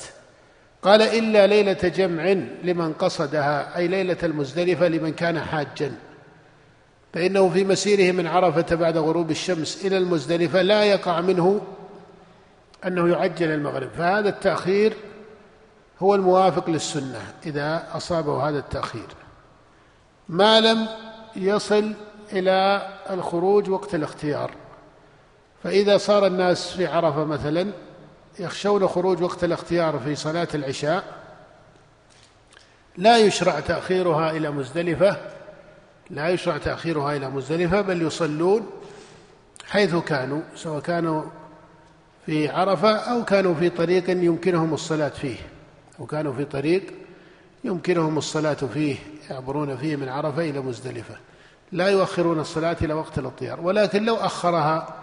[0.83, 5.93] قال إلا ليلة جمع لمن قصدها أي ليلة المزدلفة لمن كان حاجا.
[7.13, 11.61] فإنه في مسيره من عرفة بعد غروب الشمس إلى المزدلفة لا يقع منه
[12.87, 13.91] أنه يعجل المغرب.
[13.91, 14.97] فهذا التأخير
[16.01, 19.07] هو الموافق للسنة إذا أصابه هذا التأخير.
[20.29, 20.89] ما لم
[21.37, 21.95] يصل
[22.33, 24.51] إلى الخروج وقت الاختيار.
[25.65, 27.73] فإذا صار الناس في عرفة مثلا
[28.39, 31.05] يخشون خروج وقت الاختيار في صلاة العشاء
[32.97, 35.17] لا يشرع تأخيرها إلى مزدلفة
[36.11, 38.71] لا يشرع تأخيرها إلى مزدلفة بل يصلون
[39.67, 41.23] حيث كانوا سواء كانوا
[42.31, 45.37] في عرفة أو كانوا في طريق يمكنهم الصلاة فيه.
[46.01, 46.83] أو كانوا في طريق
[47.65, 48.97] يمكنهم الصلاة فيه
[49.31, 51.15] يعبرون فيه من عرفة إلى مزدلفة.
[51.73, 53.61] لا يؤخرون الصلاة إلى وقت الاضطرار.
[53.61, 54.95] ولكن لو أخرها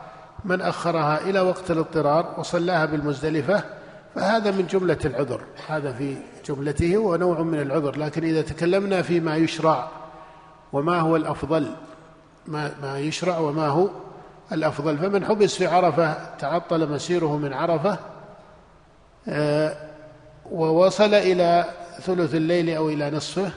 [0.46, 3.64] من أخرها إلى وقت الاضطرار وصلاها بالمزدلفة
[4.16, 5.42] فهذا من جملة العذر.
[5.68, 7.98] هذا في جملته ونوع من العذر.
[7.98, 9.90] لكن إذا تكلمنا فيما يشرع
[10.74, 11.72] وما هو الأفضل
[12.46, 13.90] ما, ما يشرع وما هو
[14.52, 14.98] الأفضل.
[14.98, 18.00] فمن حبس في عرفة تعطل مسيره من عرفة
[19.30, 19.78] آه،
[20.52, 21.66] ووصل إلى
[22.02, 23.52] ثلث الليل أو إلى نصفه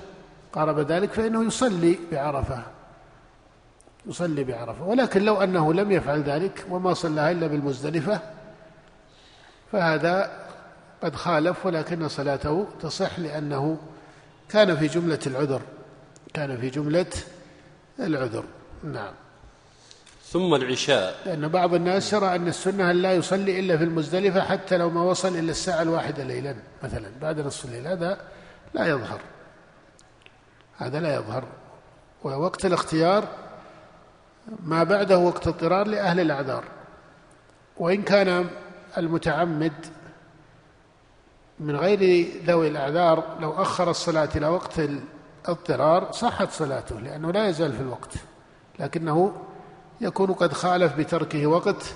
[0.53, 2.63] قارب ذلك فإنه يصلي بعرفة.
[4.07, 4.85] يصلي بعرفة.
[4.85, 8.21] ولكن لو أنه لم يفعل ذلك وما صلى إلا بالمزدلفة
[9.73, 10.31] فهذا
[11.03, 13.79] قد خالف ولكن صلاته تصح لأنه
[14.49, 15.61] كان في جملة العذر.
[16.35, 17.07] كان في جملة
[18.01, 18.45] العذر.
[18.85, 19.13] نعم.
[20.31, 21.17] ثم العشاء.
[21.27, 25.03] لأن بعض الناس يرى أن السنة أن لا يصلي إلا في المزدلفة حتى لو ما
[25.03, 27.09] وصل إلى الساعة الواحدة ليلا مثلا.
[27.23, 28.21] بعد نصف الليل هذا
[28.75, 29.21] لا يظهر.
[30.77, 31.45] هذا لا يظهر.
[32.25, 33.29] ووقت الاختيار
[34.63, 36.65] ما بعده وقت اضطرار لأهل الأعذار.
[37.77, 38.47] وإن كان
[38.99, 39.87] المتعمد
[41.61, 44.81] من غير ذوي الأعذار لو أخر الصلاة إلى وقت
[45.49, 48.15] الاضطرار صحت صلاته لأنه لا يزال في الوقت.
[48.79, 49.33] لكنه
[50.01, 51.95] يكون قد خالف بتركه وقت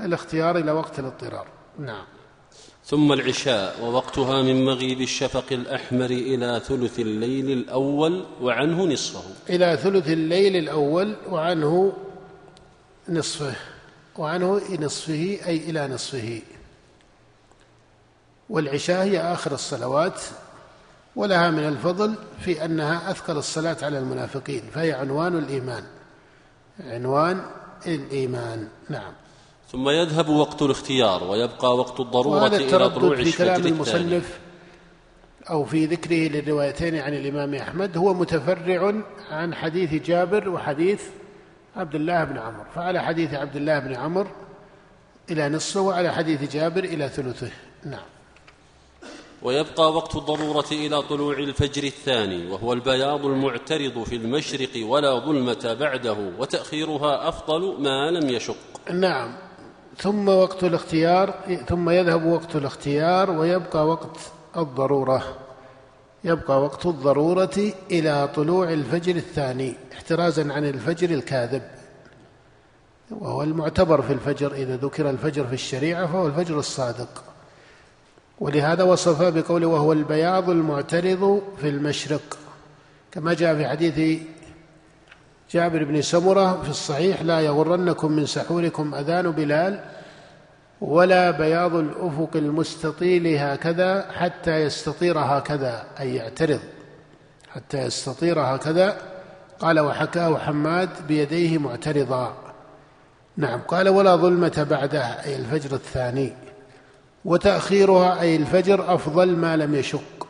[0.00, 1.46] الاختيار إلى وقت الاضطرار.
[1.78, 2.04] نعم.
[2.84, 9.22] ثم العشاء ووقتها من مغيب الشفق الأحمر إلى ثلث الليل الأول وعنه نصفه.
[9.50, 11.92] إلى ثلث الليل الأول وعنه
[13.08, 13.54] نصفه.
[14.18, 16.42] وعنه نصفه أي إلى نصفه.
[18.50, 20.20] والعشاء هي آخر الصلوات
[21.16, 25.84] ولها من الفضل في أنها أثقل الصلاة على المنافقين فهي عنوان الإيمان.
[26.80, 27.44] عنوان
[27.86, 28.68] الإيمان.
[28.88, 29.12] نعم.
[29.72, 34.38] ثم يذهب وقت الاختيار ويبقى وقت الضرورة إلى طلوع في كلام المصنف
[35.50, 38.94] أو في ذكره للروايتين عن الإمام أحمد هو متفرع
[39.30, 41.02] عن حديث جابر وحديث
[41.76, 44.26] عبد الله بن عمر فعلى حديث عبد الله بن عمر
[45.30, 47.50] إلى نصفه وعلى حديث جابر إلى ثلثه.
[47.84, 48.13] نعم.
[49.44, 56.16] ويبقى وقت الضرورة إلى طلوع الفجر الثاني وهو البياض المعترض في المشرق ولا ظلمة بعده
[56.38, 58.56] وتأخيرها أفضل ما لم يشق.
[58.92, 59.34] نعم.
[59.96, 61.34] ثم وقت الاختيار
[61.68, 64.16] ثم يذهب وقت الاختيار ويبقى وقت
[64.56, 65.22] الضرورة.
[66.24, 71.62] يبقى وقت الضرورة إلى طلوع الفجر الثاني احترازا عن الفجر الكاذب.
[73.10, 77.33] وهو المعتبر في الفجر إذا ذكر الفجر في الشريعة فهو الفجر الصادق.
[78.40, 82.38] ولهذا وصف بقوله وهو البياض المعترض في المشرق
[83.12, 84.20] كما جاء في حديث
[85.50, 89.80] جابر بن سمرة في الصحيح لا يغرنكم من سحوركم أذان بلال
[90.80, 96.60] ولا بياض الأفق المستطيل هكذا حتى يستطير هكذا أي يعترض
[97.54, 98.96] حتى يستطير هكذا.
[99.58, 102.36] قال وحكاه حماد بيديه معترضا.
[103.36, 106.32] نعم قال ولا ظلمة بعده أي الفجر الثاني.
[107.24, 110.26] وتأخيرها أي الفجر أفضل ما لم يشق.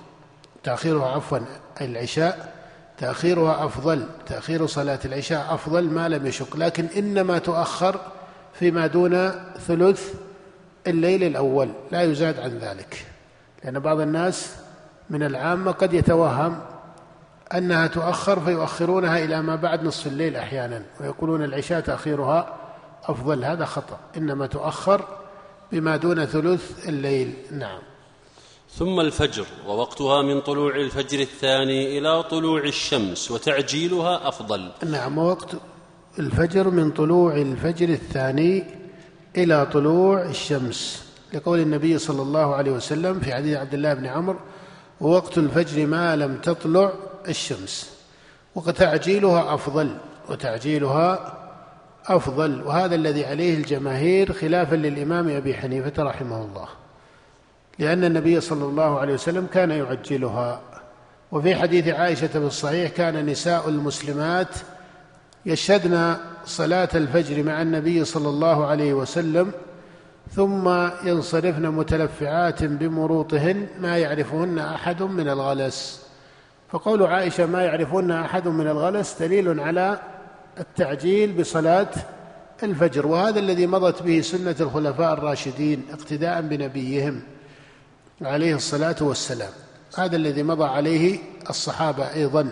[0.63, 1.39] تأخيرها عفوا
[1.81, 2.55] العشاء
[2.99, 6.57] تأخيرها أفضل تأخير صلاة العشاء أفضل ما لم يشق.
[6.57, 8.01] لكن إنما تؤخر
[8.53, 9.31] فيما دون
[9.67, 10.15] ثلث
[10.87, 13.07] الليل الأول لا يزاد عن ذلك.
[13.65, 14.57] لأن بعض الناس
[15.11, 16.61] من العامة قد يتوهم
[17.55, 22.55] أنها تؤخر فيؤخرونها إلى ما بعد نصف الليل أحيانا ويقولون العشاء تأخيرها
[23.05, 23.45] أفضل.
[23.45, 23.99] هذا خطأ.
[24.17, 25.05] إنما تؤخر
[25.73, 27.35] بما دون ثلث الليل.
[27.53, 27.79] نعم.
[28.79, 34.71] ثم الفجر ووقتها من طلوع الفجر الثاني إلى طلوع الشمس وتعجيلها أفضل.
[34.85, 35.57] نعم وقت
[36.19, 38.65] الفجر من طلوع الفجر الثاني
[39.37, 41.05] إلى طلوع الشمس.
[41.33, 44.39] لقول النبي صلى الله عليه وسلم في حديث عبد الله بن عمرو
[45.01, 46.93] ووقت الفجر ما لم تطلع
[47.29, 47.91] الشمس.
[48.55, 49.97] وتعجيلها أفضل
[50.29, 51.44] وتعجيلها
[52.07, 56.69] أفضل وهذا الذي عليه الجماهير خلافا للإمام أبي حنيفة رحمه الله
[57.79, 60.61] لأن النبي صلى الله عليه وسلم كان يعجلها
[61.33, 64.49] وفي حديث عائشة في الصحيح كان نساء المسلمات
[65.47, 69.53] يشهدن صلاة الفجر مع النبي صلى الله عليه وسلم
[70.31, 76.07] ثم ينصرفن متلفعات بمروطهن ما يعرفهن أحد من الغلس.
[76.73, 79.99] فقول عائشة ما يعرفهن أحد من الغلس دليل على
[80.61, 81.91] التعجيل بصلاة
[82.63, 87.21] الفجر وهذا الذي مضت به سنة الخلفاء الراشدين اقتداء بنبيهم
[88.23, 89.51] عليه الصلاة والسلام.
[89.99, 91.19] هذا الذي مضى عليه
[91.51, 92.51] الصحابة أيضا.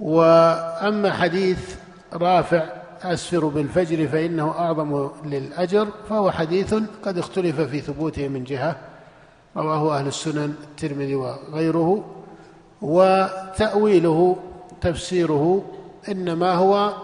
[0.00, 1.76] وأما حديث
[2.12, 2.64] رافع
[3.02, 6.74] أسفر بالفجر فإنه أعظم للأجر فهو حديث
[7.04, 8.76] قد اختلف في ثبوته من جهة.
[9.56, 12.04] رواه أهل السنن الترمذي وغيره.
[12.82, 14.36] وتأويله
[14.80, 15.64] تفسيره
[16.08, 16.96] إنما هو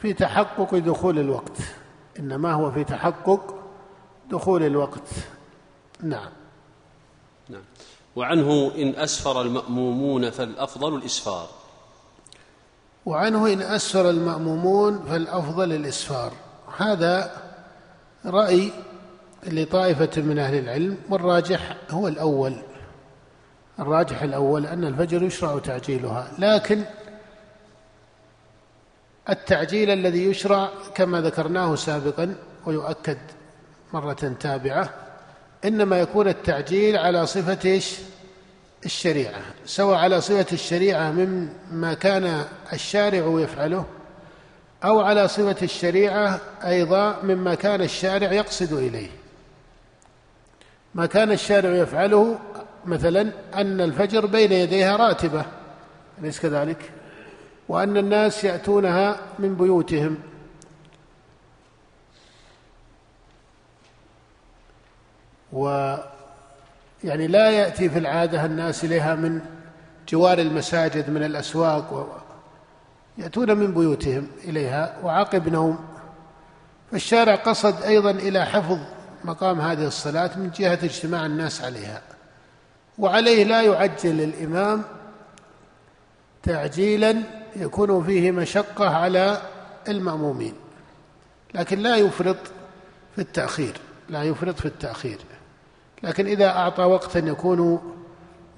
[0.00, 1.56] في تحقق دخول الوقت.
[2.18, 3.54] إنما هو في تحقق
[4.30, 5.08] دخول الوقت.
[6.02, 6.30] نعم.
[7.48, 7.62] نعم.
[8.16, 11.48] وعنه إن أسفر المأمومون فالأفضل الإسفار.
[13.06, 16.32] وعنه إن أسفر المأمومون فالأفضل الإسفار.
[16.76, 17.42] هذا
[18.24, 18.72] رأي
[19.46, 22.62] لطائفة من أهل العلم والراجح هو الأول.
[23.78, 26.84] الراجح الأول أن الفجر يشرع تعجيلها لكن
[29.28, 32.34] التعجيل الذي يشرع كما ذكرناه سابقا
[32.66, 33.18] ويؤكد
[33.92, 34.90] مرة تابعة
[35.64, 37.94] إنما يكون التعجيل على صفة إيش؟
[38.84, 39.40] الشريعة.
[39.66, 43.84] سواء على صفة الشريعة مما كان الشارع يفعله
[44.84, 49.10] أو على صفة الشريعة أيضا مما كان الشارع يقصد إليه.
[50.94, 52.38] ما كان الشارع يفعله
[52.86, 55.44] مثلا أن الفجر بين يديها راتبة
[56.18, 56.90] أليس كذلك؟
[57.68, 60.16] وأن الناس يأتونها من بيوتهم.
[65.52, 65.96] و
[67.04, 69.40] يعني لا يأتي في العادة الناس إليها من
[70.08, 72.06] جوار المساجد من الأسواق و
[73.18, 75.78] يأتون من بيوتهم إليها وعقب نوم.
[76.92, 78.78] فالشارع قصد أيضا إلى حفظ
[79.24, 82.02] مقام هذه الصلاة من جهة اجتماع الناس عليها.
[82.98, 84.82] وعليه لا يعجل الإمام
[86.42, 87.22] تعجيلا
[87.56, 89.42] يكون فيه مشقة على
[89.88, 90.54] المأمومين
[91.54, 92.36] لكن لا يفرط
[93.14, 93.76] في التأخير
[94.08, 95.18] لا يفرط في التأخير.
[96.02, 97.92] لكن إذا أعطى وقتا يكون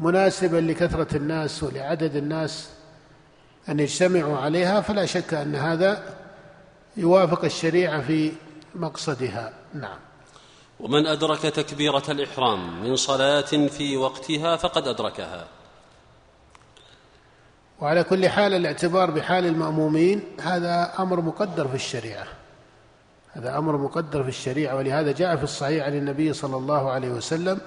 [0.00, 2.68] مناسبا لكثرة الناس ولعدد الناس
[3.68, 6.16] أن يجتمعوا عليها فلا شك أن هذا
[6.96, 8.32] يوافق الشريعة في
[8.74, 9.52] مقصدها.
[9.74, 9.98] نعم.
[10.80, 15.46] ومن أدرك تكبيرة الإحرام من صلاة في وقتها فقد أدركها.
[17.80, 22.24] وعلى كل حال الاعتبار بحال المأمومين هذا أمر مقدر في الشريعة.
[23.32, 27.60] هذا أمر مقدر في الشريعة ولهذا جاء في الصحيح عن النبي صلى الله عليه وسلم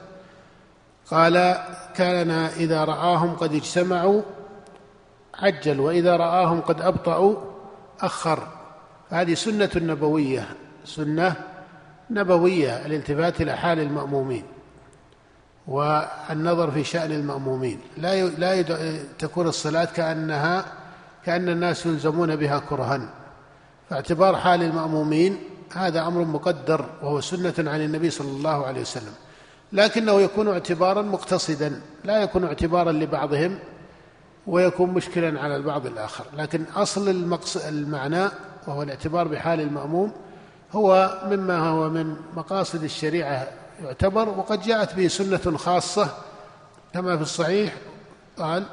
[1.12, 1.58] قال
[1.96, 4.22] كان إذا رآهم قد اجتمعوا
[5.36, 7.36] عجل وإذا رآهم قد أبطأوا
[8.02, 8.48] أخر.
[9.10, 10.48] هذه سنة نبوية
[10.86, 11.36] سنة
[12.10, 14.44] نبوية الالتفات إلى حال المأمومين.
[15.68, 17.80] والنظر في شأن المأمومين.
[17.98, 18.62] لا لا
[19.20, 20.66] تكون الصلاة كأنها
[21.26, 23.10] كأن الناس يلزمون بها كرها.
[23.90, 25.38] فاعتبار حال المأمومين
[25.74, 29.14] هذا أمر مقدر وهو سنة عن النبي صلى الله عليه وسلم.
[29.74, 33.60] لكنه يكون اعتبارا مقتصدا لا يكون اعتبارا لبعضهم
[34.48, 36.26] ويكون مشكلا على البعض الآخر.
[36.38, 37.58] لكن أصل المقص...
[37.58, 38.28] المعنى
[38.68, 40.12] وهو الاعتبار بحال المأموم
[40.72, 43.48] هو مما هو من مقاصد الشريعة
[43.84, 46.10] يعتبر وقد جاءت به سنة خاصة
[46.94, 47.74] كما في الصحيح
[48.38, 48.64] قال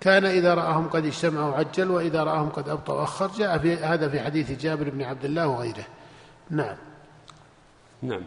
[0.00, 4.20] كان إذا رآهم قد اجتمعوا عجل وإذا رآهم قد أبطأوا أخر جاء في هذا في
[4.20, 5.84] حديث جابر بن عبد الله وغيره.
[6.50, 6.76] نعم.
[8.02, 8.22] نعم.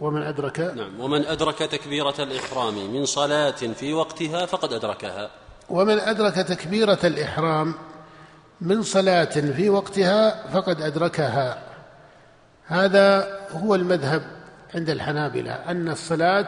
[0.00, 1.00] ومن أدرك؟ نعم.
[1.00, 5.30] ومن أدرك تكبيرة الإحرام من صلاة في وقتها فقد أدركها.
[5.70, 7.74] ومن أدرك تكبيرة الإحرام
[8.60, 11.62] من صلاة في وقتها فقد أدركها.
[12.66, 14.22] هذا هو المذهب
[14.74, 16.46] عند الحنابلة أن الصلاة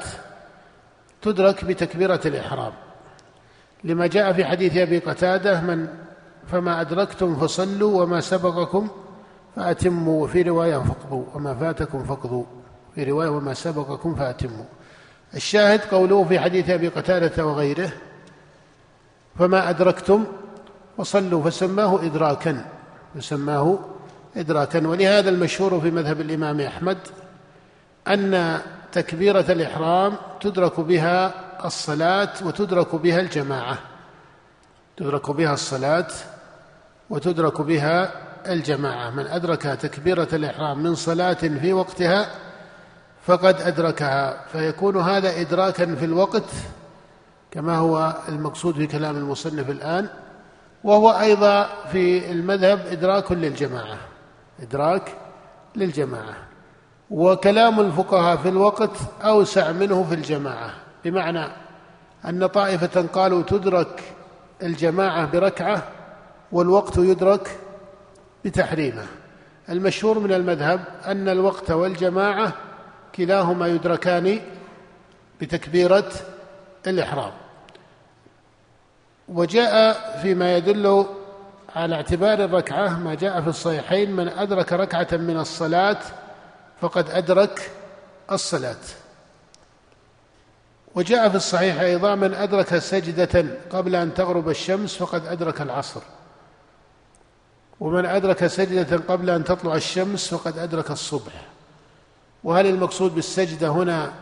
[1.23, 2.73] تدرك بتكبيرة الإحرام.
[3.85, 5.89] لما جاء في حديث أبي قتادة من
[6.53, 8.89] فما أدركتم فصلوا وما سبقكم
[9.57, 12.45] فأتموا وفي رواية فقضوا وما فاتكم فقضوا
[12.95, 14.65] في رواية وما سبقكم فأتموا.
[15.35, 17.93] الشاهد قوله في حديث أبي قتادة وغيره
[19.39, 20.25] فما أدركتم
[20.99, 22.65] وصلوا فسماه إدراكا
[23.15, 23.79] فسماه
[24.37, 26.99] إدراكا ولهذا المشهور في مذهب الإمام أحمد
[28.09, 28.61] أن
[28.92, 33.79] تكبيرة الإحرام تدرك بها الصلاة وتدرك بها الجماعة.
[34.97, 36.09] تدرك بها الصلاة
[37.11, 38.12] وتدرك بها
[38.53, 39.11] الجماعة.
[39.11, 42.31] من أدرك تكبيرة الإحرام من صلاة في وقتها
[43.26, 44.47] فقد أدركها.
[44.53, 46.51] فيكون هذا إدراكا في الوقت
[47.51, 50.09] كما هو المقصود في كلام المصنف الآن.
[50.85, 53.99] وهو أيضا في المذهب إدراك للجماعة.
[54.62, 55.12] إدراك
[55.76, 56.37] للجماعة.
[57.11, 58.91] وكلام الفقهاء في الوقت
[59.23, 60.71] أوسع منه في الجماعة
[61.05, 61.47] بمعنى
[62.25, 64.03] أن طائفة قالوا تدرك
[64.63, 65.83] الجماعة بركعة
[66.53, 67.59] والوقت يدرك
[68.45, 69.07] بتحريمه.
[69.69, 72.53] المشهور من المذهب أن الوقت والجماعة
[73.15, 74.41] كلاهما يدركان
[75.41, 76.13] بتكبيرة
[76.87, 77.33] الإحرام.
[79.29, 81.07] وجاء فيما يدل
[81.77, 85.99] على اعتبار الركعة ما جاء في الصحيحين من أدرك ركعة من الصلاة
[86.81, 87.70] فقد أدرك
[88.33, 88.77] الصلاة.
[90.95, 96.01] وجاء في الصحيح أيضا من أدرك سجدة قبل أن تغرب الشمس فقد أدرك العصر.
[97.81, 101.33] ومن أدرك سجدة قبل أن تطلع الشمس فقد أدرك الصبح.
[102.45, 104.12] وهل المقصود بالسجدة هنا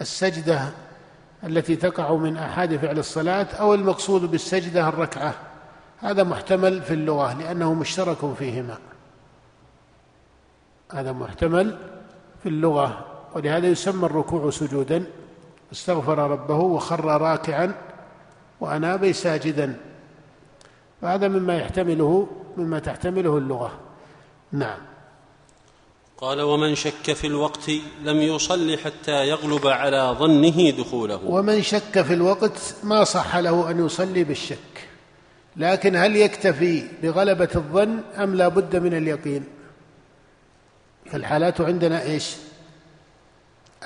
[0.00, 0.70] السجدة
[1.44, 5.34] التي تقع من آحاد فعل الصلاة أو المقصود بالسجدة الركعة؟
[5.98, 8.78] هذا محتمل في اللغة لأنه مشترك فيهما.
[10.92, 11.78] هذا محتمل
[12.42, 15.04] في اللغة ولهذا يسمى الركوع سجودا.
[15.72, 17.74] استغفر ربه وخر راكعا
[18.60, 19.76] وأناب ساجدا.
[21.02, 23.72] فهذا مما يحتمله مما تحتمله اللغة.
[24.52, 24.78] نعم.
[26.18, 27.70] قال ومن شك في الوقت
[28.02, 31.20] لم يصل حتى يغلب على ظنه دخوله.
[31.24, 34.88] ومن شك في الوقت ما صح له أن يصلي بالشك.
[35.56, 39.57] لكن هل يكتفي بغلبة الظن أم لا بد من اليقين؟
[41.12, 42.36] فالحالات عندنا إيش؟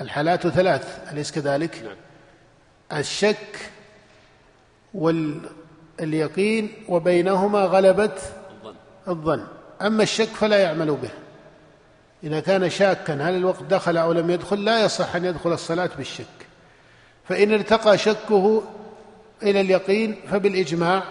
[0.00, 1.96] الحالات ثلاث أليس كذلك؟ نعم.
[3.00, 3.70] الشك
[4.94, 8.12] واليقين وبينهما غلبة
[8.50, 8.74] الظن.
[9.08, 9.44] الظن.
[9.82, 11.10] أما الشك فلا يعمل به.
[12.24, 16.26] إذا كان شاكا هل الوقت دخل أو لم يدخل؟ لا يصح أن يدخل الصلاة بالشك.
[17.28, 18.62] فإن ارتقى شكه
[19.42, 21.02] إلى اليقين فبالإجماع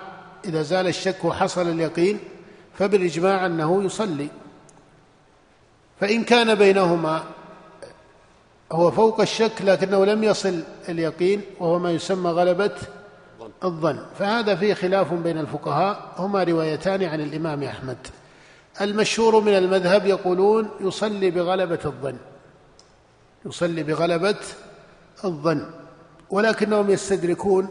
[0.46, 2.20] إذا زال الشك وحصل اليقين
[2.80, 4.28] فبالإجماع أنه يصلي.
[6.02, 7.24] فإن كان بينهما
[8.72, 12.72] هو فوق الشك لكنه لم يصل اليقين وهو ما يسمى غلبة
[13.64, 14.00] الظن.
[14.20, 17.98] فهذا فيه خلاف بين الفقهاء هما روايتان عن الإمام أحمد.
[18.82, 22.18] المشهور من المذهب يقولون يصلي بغلبة الظن.
[23.46, 24.40] يصلي بغلبة
[25.26, 25.66] الظن.
[26.30, 27.68] ولكنهم يستدركون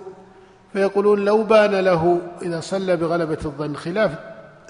[0.72, 4.11] فيقولون لو بان له إذا صلى بغلبة الظن خلاف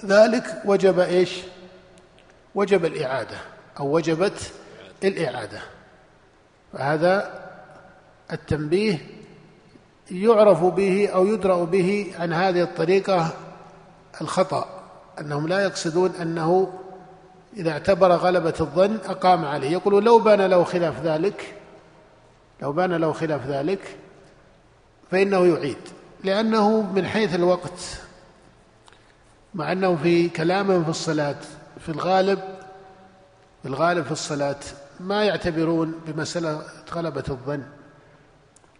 [0.05, 1.41] ذلك وجب إيش؟
[2.55, 3.50] وجب الإعادة.
[3.79, 4.51] أو وجبت
[5.03, 5.59] الإعادة.
[6.73, 7.41] فهذا
[8.31, 8.97] التنبيه
[10.11, 13.33] يعرف به أو يدرأ به عن هذه الطريقة
[14.21, 14.83] الخطأ
[15.19, 16.73] أنهم لا يقصدون أنه
[17.57, 19.69] إذا اعتبر غلبة الظن أقام عليه.
[19.69, 21.55] يقولون لو بان له خلاف ذلك
[22.61, 23.97] لو بان له خلاف ذلك
[25.11, 25.77] فإنه يعيد
[26.23, 28.01] لأنه من حيث الوقت
[29.53, 31.35] مع أنه في كلامهم في الصلاة
[31.79, 32.39] في الغالب
[33.65, 34.59] الغالب في الصلاة
[34.99, 36.61] ما يعتبرون بمسألة
[36.93, 37.63] غلبة الظن.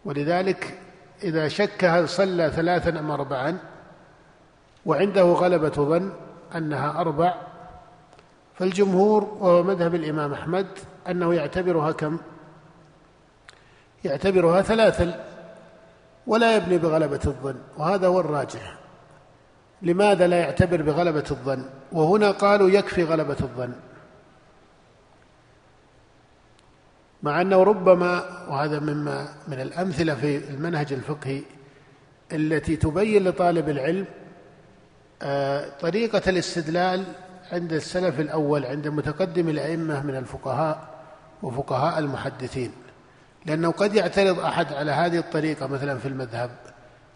[0.06, 0.80] ولذلك
[1.24, 3.58] إذا شك هل صلى ثلاثا أم أربعا
[4.86, 6.12] وعنده غلبة ظن
[6.56, 7.36] أنها أربع
[8.60, 10.68] فالجمهور وهو مذهب الإمام أحمد
[11.10, 12.18] أنه يعتبرها كم؟
[14.04, 15.26] يعتبرها ثلاثا
[16.28, 18.76] ولا يبني بغلبة الظن وهذا هو الراجح.
[19.82, 23.74] لماذا لا يعتبر بغلبة الظن؟ وهنا قالوا يكفي غلبة الظن.
[27.24, 31.42] مع أنه ربما وهذا مما من الأمثلة في المنهج الفقهي
[32.32, 34.06] التي تبين لطالب العلم
[35.22, 37.04] آه، طريقة الاستدلال
[37.52, 40.90] عند السلف الأول عند متقدم الأئمة من الفقهاء
[41.44, 42.72] وفقهاء المحدثين.
[43.46, 46.50] لأنه قد يعترض أحد على هذه الطريقة مثلا في المذهب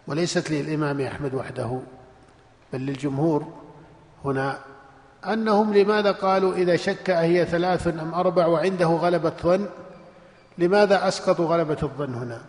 [0.08, 1.80] وليست للإمام أحمد وحده
[2.74, 3.54] بل للجمهور
[4.26, 4.58] هنا.
[5.26, 9.68] أنهم لماذا قالوا إذا شك أهي ثلاث أم أربع وعنده غلبة ظن؟
[10.58, 12.42] لماذا أسقطوا غلبة الظن هنا؟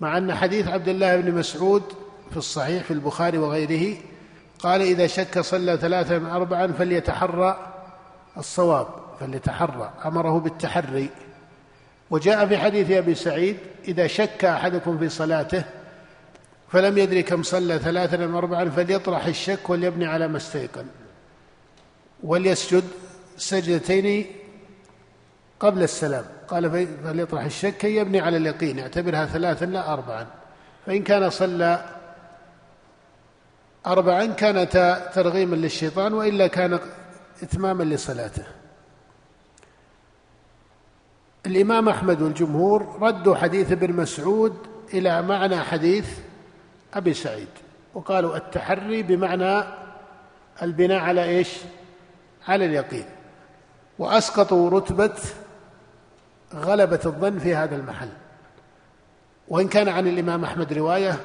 [0.00, 1.82] مع أن حديث عبد الله بن مسعود
[2.30, 3.96] في الصحيح في البخاري وغيره
[4.58, 7.74] قال إذا شك صلى ثلاثة أم أربعا فليتحرى
[8.36, 8.86] الصواب
[9.20, 11.08] فليتحرى أمره بالتحري.
[12.10, 13.56] وجاء في حديث أبي سعيد
[13.88, 15.64] إذا شك أحدكم في صلاته
[16.68, 20.86] فلم يدري كم صلى ثلاثا ام أربعا فليطرح الشك وليبني على ما استيقن.
[22.22, 22.84] وليسجد
[23.36, 24.26] سجدتين
[25.60, 26.24] قبل السلام.
[26.48, 30.26] قال فليطرح الشك كي يبني على اليقين يعتبرها ثلاثا لا أربعا.
[30.86, 31.84] فإن كان صلى
[33.86, 36.78] أربعا كانتا ترغيما للشيطان وإلا كان
[37.42, 38.44] إتماما لصلاته.
[41.46, 44.56] الإمام أحمد والجمهور ردوا حديث ابن مسعود
[44.94, 46.18] إلى معنى حديث
[46.94, 47.48] أبي سعيد
[47.94, 49.64] وقالوا التحري بمعنى
[50.62, 51.48] البناء على إيش؟
[52.48, 53.04] على اليقين.
[53.98, 55.14] وأسقطوا رتبة
[56.54, 58.08] غلبة الظن في هذا المحل.
[59.48, 61.16] وإن كان عن الإمام أحمد رواية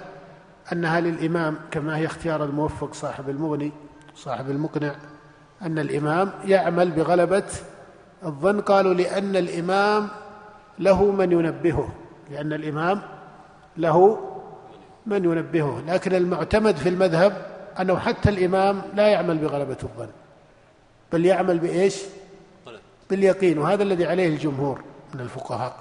[0.71, 3.71] أنها للإمام كما هي اختيار الموفق صاحب المغني
[4.15, 4.95] صاحب المقنع
[5.61, 7.43] أن الإمام يعمل بغلبة
[8.25, 8.61] الظن.
[8.61, 10.07] قالوا لأن الإمام
[10.79, 11.89] له من ينبهه
[12.31, 13.01] لأن الإمام
[13.77, 14.29] له
[15.05, 15.83] من ينبهه.
[15.87, 17.45] لكن المعتمد في المذهب
[17.79, 20.09] أنه حتى الإمام لا يعمل بغلبة الظن
[21.13, 22.03] بل يعمل بإيش؟
[23.09, 23.57] باليقين.
[23.57, 24.81] وهذا الذي عليه الجمهور.
[25.15, 25.75] من الفقهاء.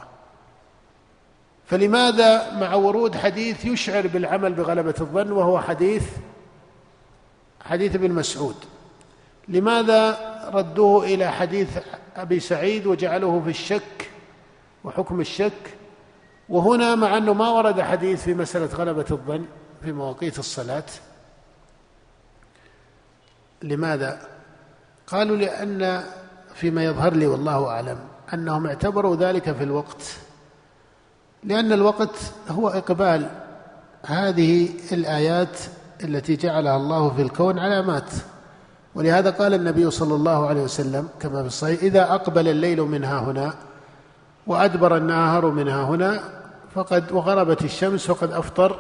[1.66, 6.04] فلماذا مع ورود حديث يشعر بالعمل بغلبة الظن وهو حديث
[7.60, 8.56] حديث ابن مسعود؟
[9.48, 10.18] لماذا
[10.54, 11.78] ردوه إلى حديث
[12.16, 14.10] أبي سعيد وجعلوه في الشك
[14.84, 15.76] وحكم الشك؟
[16.48, 19.44] وهنا مع أنه ما ورد حديث في مسألة غلبة الظن
[19.82, 20.84] في مواقيت الصلاة.
[23.62, 24.28] لماذا؟
[25.06, 26.04] قالوا لأن
[26.54, 28.11] فيما يظهر لي والله أعلم.
[28.34, 30.16] أنهم اعتبروا ذلك في الوقت
[31.44, 33.30] لأن الوقت هو إقبال
[34.06, 35.58] هذه الآيات
[36.04, 38.10] التي جعلها الله في الكون علامات
[38.94, 43.54] ولهذا قال النبي صلى الله عليه وسلم كما في الصحيح إذا أقبل الليل منها هنا
[44.46, 46.20] وأدبر النهار منها هنا
[46.74, 48.78] فقد وغربت الشمس فقد أفطر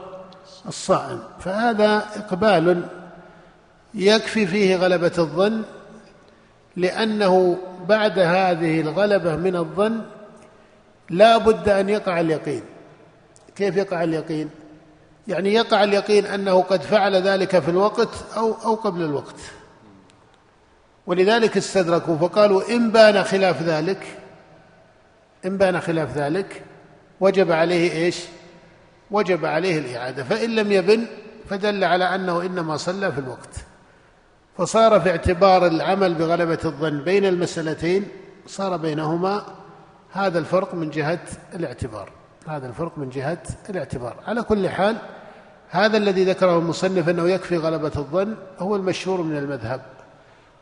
[0.68, 1.20] الصائم.
[1.38, 2.88] فهذا إقبال
[3.94, 5.62] يكفي فيه غلبة الظن
[6.76, 7.58] لأنه
[7.88, 10.00] بعد هذه الغلبة من الظن
[11.10, 12.62] لا بد أن يقع اليقين.
[13.56, 14.50] كيف يقع اليقين؟
[15.28, 19.36] يعني يقع اليقين أنه قد فعل ذلك في الوقت أو أو قبل الوقت.
[21.06, 24.18] ولذلك استدركوا فقالوا إن بان خلاف ذلك
[25.44, 26.62] إن بان خلاف ذلك
[27.20, 28.18] وجب عليه إيش؟
[29.10, 30.24] وجب عليه الإعادة.
[30.24, 31.06] فإن لم يبن
[31.50, 33.71] فدل على أنه إنما صلى في الوقت.
[34.58, 38.08] فصار في اعتبار العمل بغلبة الظن بين المسألتين
[38.46, 39.42] صار بينهما
[40.12, 41.20] هذا الفرق من جهة
[41.54, 42.08] الاعتبار
[42.48, 44.16] هذا الفرق من جهة الاعتبار.
[44.26, 44.96] على كل حال
[45.70, 49.80] هذا الذي ذكره المصنف أنه يكفي غلبة الظن هو المشهور من المذهب.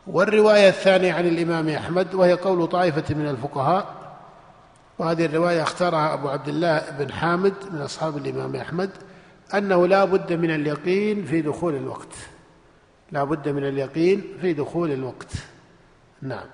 [0.07, 3.85] والرواية الثانية عن الإمام أحمد وهي قول طائفة من الفقهاء
[4.99, 8.89] وهذه الرواية اختارها أبو عبد الله بن حامد من أصحاب الإمام أحمد
[9.53, 12.13] أنه لا بد من اليقين في دخول الوقت.
[13.11, 15.31] لا بد من اليقين في دخول الوقت.
[16.21, 16.45] نعم.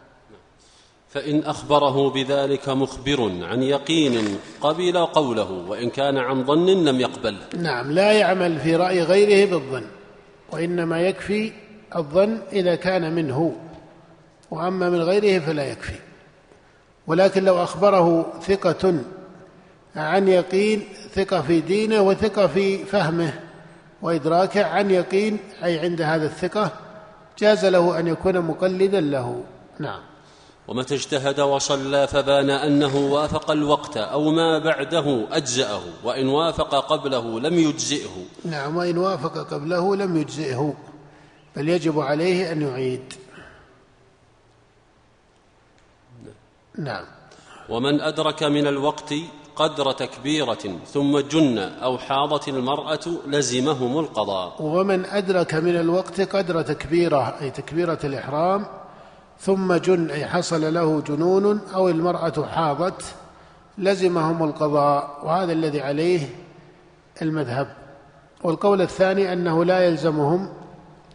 [1.10, 7.38] فإن أخبره بذلك مخبر عن يقين قبل قوله وإن كان عن ظن لم يقبل.
[7.58, 9.86] نعم لا يعمل في رأي غيره بالظن
[10.52, 11.52] وإنما يكفي
[11.96, 13.56] الظن إذا كان منه
[14.52, 16.00] وأما من غيره فلا يكفي.
[17.08, 19.00] ولكن لو أخبره ثقة
[19.96, 20.84] عن يقين
[21.14, 23.47] ثقة في دينه وثقة في فهمه
[24.02, 26.72] وإدراكه عن يقين أي عند هذا الثقة
[27.40, 29.44] جاز له أن يكون مقلدا له.
[29.80, 30.00] نعم.
[30.68, 37.54] ومتى اجتهد وصلى فبان أنه وافق الوقت أو ما بعده أجزأه وإن وافق قبله لم
[37.54, 38.26] يجزئه.
[38.46, 40.74] نعم وإن وافق قبله لم يجزئه
[41.56, 43.14] بل يجب عليه أن يعيد.
[46.78, 47.06] نعم.
[47.70, 49.14] ومن أدرك من الوقت
[49.58, 54.56] قدر تكبيرة ثم جن أو حاضت المرأة لزمهم القضاء.
[54.60, 58.66] ومن أدرك من الوقت قدر تكبيره أي تكبيرة الإحرام
[59.40, 63.02] ثم جن أي حصل له جنون أو المرأة حاضت
[63.78, 65.20] لزمهم القضاء.
[65.24, 66.22] وهذا الذي عليه
[67.22, 67.68] المذهب.
[68.44, 70.50] والقول الثاني أنه لا يلزمهم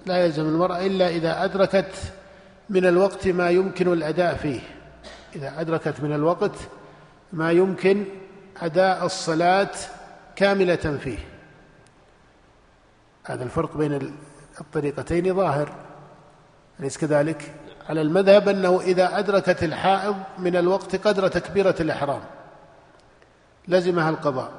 [0.06, 1.94] لا يلزم المرأة إلا إذا أدركت
[2.70, 4.60] من الوقت ما يمكن الأداء فيه.
[5.36, 6.56] إذا أدركت من الوقت
[7.32, 8.04] ما يمكن
[8.60, 9.70] أداء الصلاة
[10.36, 11.18] كاملة فيه.
[13.24, 14.14] هذا الفرق بين
[14.60, 15.72] الطريقتين ظاهر.
[16.80, 17.54] أليس كذلك؟
[17.88, 22.20] على المذهب أنه إذا أدركت الحائض من الوقت قدر تكبيرة الإحرام.
[23.68, 24.52] لزمها القضاء.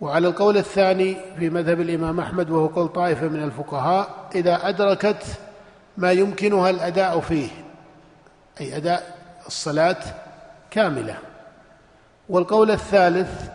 [0.00, 5.24] وعلى القول الثاني في مذهب الإمام أحمد وهو قول طائفة من الفقهاء إذا أدركت
[5.96, 7.48] ما يمكنها الأداء فيه
[8.60, 9.96] أي أداء الصلاة
[10.70, 11.18] كاملة.
[12.28, 13.50] والقول الثالث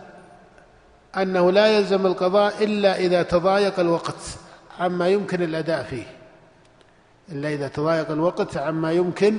[1.17, 4.37] أنه لا يلزم القضاء إلا إذا تضايق الوقت
[4.79, 6.05] عما يمكن الأداء فيه.
[7.31, 9.37] إلا إذا تضايق الوقت عما يمكن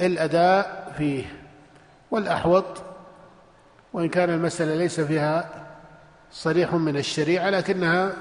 [0.00, 1.24] الأداء فيه.
[2.10, 2.64] والأحوط
[3.92, 5.50] وإن كان المسألة ليس فيها
[6.32, 8.12] صريح من الشريعة لكنها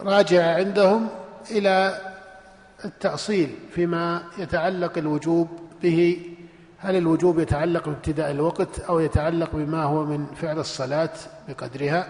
[0.00, 1.08] راجعة عندهم
[1.50, 2.00] إلى
[2.84, 5.48] التأصيل فيما يتعلق الوجوب
[5.82, 6.22] به
[6.80, 11.10] هل الوجوب يتعلق بابتداء الوقت أو يتعلق بما هو من فعل الصلاة
[11.48, 12.06] بقدرها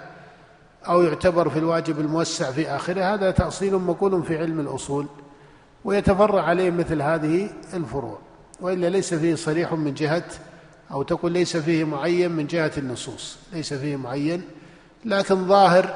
[0.88, 5.06] أو يعتبر في الواجب الموسع في آخره؟ هذا تأصيل مقول في علم الأصول
[5.84, 8.18] ويتفرع عليه مثل هذه الفروع
[8.60, 10.24] وإلا ليس فيه صريح من جهة
[10.90, 14.42] أو تقول ليس فيه معين من جهة النصوص ليس فيه معين
[15.04, 15.94] لكن ظاهر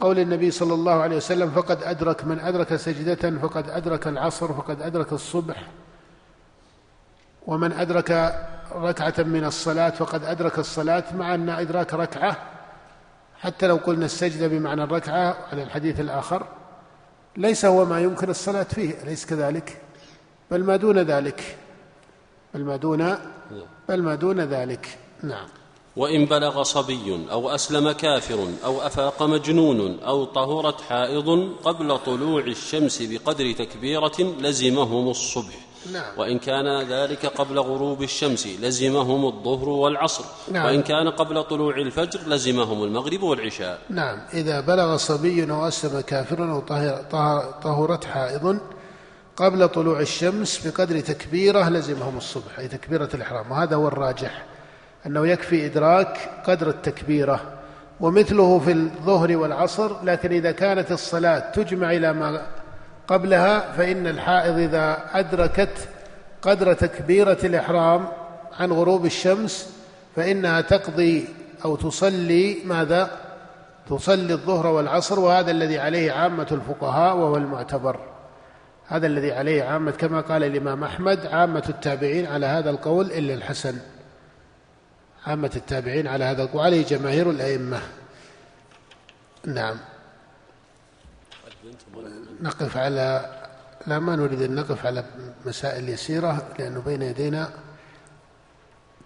[0.00, 4.82] قول النبي صلى الله عليه وسلم فقد أدرك من أدرك سجدة فقد أدرك العصر فقد
[4.82, 5.66] أدرك الصبح
[7.50, 8.10] ومن أدرك
[8.72, 12.36] ركعة من الصلاة فقد أدرك الصلاة مع أن إدراك ركعة
[13.40, 16.46] حتى لو قلنا السجدة بمعنى الركعة على الحديث الآخر
[17.36, 19.80] ليس هو ما يمكن الصلاة فيه أليس كذلك؟
[20.50, 21.58] بل ما دون ذلك.
[22.54, 23.16] بل ما دون
[23.88, 24.98] بل ما دون ذلك.
[25.22, 25.48] نعم.
[25.96, 31.28] وإن بلغ صبي أو أسلم كافر أو أفاق مجنون أو طهرت حائض
[31.64, 35.69] قبل طلوع الشمس بقدر تكبيرة لزمهم الصبح.
[35.92, 36.12] نعم.
[36.16, 40.24] وإن كان ذلك قبل غروب الشمس لزمهم الظهر والعصر.
[40.52, 40.64] نعم.
[40.66, 43.78] وإن كان قبل طلوع الفجر لزمهم المغرب والعشاء.
[43.90, 44.18] نعم.
[44.34, 48.58] إذا بلغ صبي أو أسلم كافر أو طهر- طهر- طهرت حائض
[49.36, 53.50] قبل طلوع الشمس بقدر تكبيرة لزمهم الصبح أي تكبيرة الإحرام.
[53.50, 54.44] وهذا هو الراجح
[55.06, 57.40] أنه يكفي إدراك قدر التكبيرة.
[58.00, 62.46] ومثله في الظهر والعصر لكن إذا كانت الصلاة تجمع إلى ما
[63.10, 65.88] قبلها فإن الحائض إذا أدركت
[66.42, 68.08] قدر تكبيرة الإحرام
[68.60, 69.74] عن غروب الشمس
[70.16, 71.28] فإنها تقضي
[71.64, 73.10] أو تصلي ماذا؟
[73.88, 78.00] تصلي الظهر والعصر وهذا الذي عليه عامة الفقهاء وهو المعتبر.
[78.86, 83.78] هذا الذي عليه عامة كما قال الإمام أحمد عامة التابعين على هذا القول إلا الحسن.
[85.26, 87.80] عامة التابعين على هذا القول وعليه جماهير الأئمة.
[89.46, 89.76] نعم.
[92.42, 93.36] نقف على
[93.86, 95.04] لا ما نريد أن نقف على
[95.46, 97.52] مسائل يسيرة لأنه بين يدينا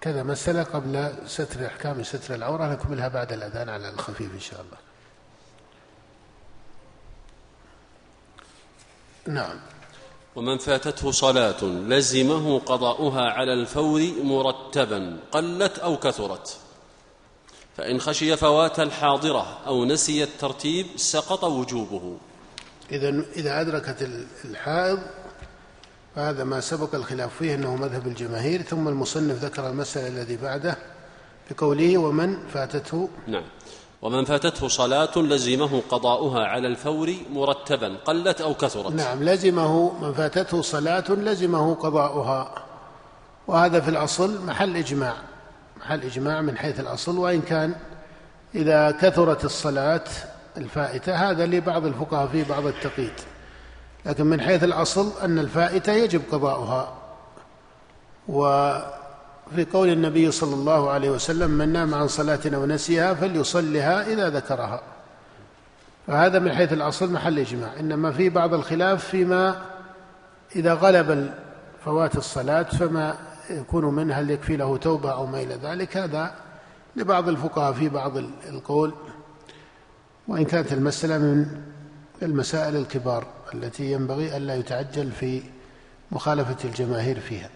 [0.00, 4.76] كذا مسألة قبل ستر أحكام ستر العورة نكملها بعد الأذان على الخفيف إن شاء الله.
[9.26, 9.60] نعم.
[10.36, 16.58] ومن فاتته صلاة لزمه قضاؤها على الفور مرتبا قلت أو كثرت.
[17.76, 22.16] فإن خشي فوات الحاضرة أو نسي الترتيب سقط وجوبه.
[22.92, 24.08] إذا إذا أدركت
[24.44, 24.98] الحائض
[26.16, 30.76] فهذا ما سبق الخلاف فيه أنه مذهب الجماهير ثم المصنف ذكر المسألة الذي بعده
[31.50, 33.44] بقوله ومن فاتته؟ نعم.
[34.02, 38.92] ومن فاتته صلاة لزمه قضاؤها على الفور مرتبا قلت أو كثرت.
[38.92, 42.54] نعم لزمه من فاتته صلاة لزمه قضاؤها.
[43.46, 45.14] وهذا في الأصل محل إجماع
[45.80, 47.74] محل إجماع من حيث الأصل وإن كان
[48.54, 50.04] إذا كثرت الصلاة
[50.56, 53.12] الفائتة هذا لبعض الفقهاء فيه بعض التقييد.
[54.06, 56.94] لكن من حيث الأصل أن الفائتة يجب قضاؤها.
[58.28, 64.30] وفي قول النبي صلى الله عليه وسلم من نام عن صلاة أو نسيها فليصلها إذا
[64.30, 64.80] ذكرها.
[66.06, 67.70] فهذا من حيث الأصل محل إجماع.
[67.80, 69.62] إنما في بعض الخلاف فيما
[70.56, 71.34] إذا غلب
[71.84, 73.14] فوات الصلاة فما
[73.50, 76.34] يكون منها هل يكفي له توبة أو ما إلى ذلك هذا
[76.96, 78.16] لبعض الفقهاء في بعض
[78.48, 78.94] القول.
[80.28, 81.46] وإن كانت المسألة من
[82.22, 85.42] المسائل الكبار التي ينبغي ألا يتعجل في
[86.12, 87.48] مخالفة الجماهير فيها.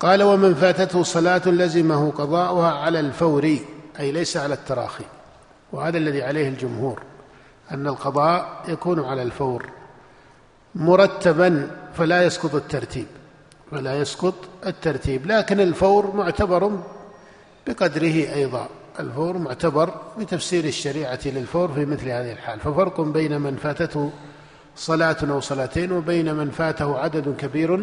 [0.00, 3.58] قال ومن فاتته صلاة لزمه قضاؤها على الفور
[4.00, 5.04] أي ليس على التراخي
[5.72, 7.02] وهذا الذي عليه الجمهور
[7.70, 9.68] أن القضاء يكون على الفور
[10.74, 13.06] مرتبا فلا يسقط الترتيب
[13.70, 14.34] فلا يسقط
[14.66, 16.78] الترتيب لكن الفور معتبر
[17.66, 18.68] بقدره أيضا.
[19.00, 24.10] الفور معتبر بتفسير الشريعة للفور في مثل هذه الحال ففرق بين من فاتته
[24.76, 27.76] صلاة أو صلاتين وبين من فاته عدد كبير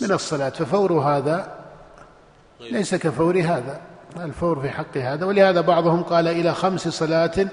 [0.00, 1.54] من الصلاة ففور هذا
[2.60, 3.80] ليس كفور هذا
[4.16, 7.46] الفور في حق هذا ولهذا بعضهم قال إلى خمس صلاة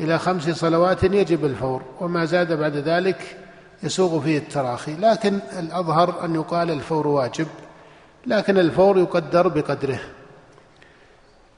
[0.00, 3.36] إلى خمس صلوات يجب الفور وما زاد بعد ذلك
[3.82, 7.46] يسوغ فيه التراخي لكن الأظهر أن يقال الفور واجب
[8.26, 10.00] لكن الفور يقدر بقدره.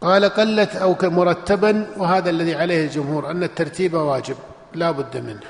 [0.01, 4.37] قال قلت أو مرتبا وهذا الذي عليه الجمهور أن الترتيب واجب
[4.75, 5.41] لا بد منه.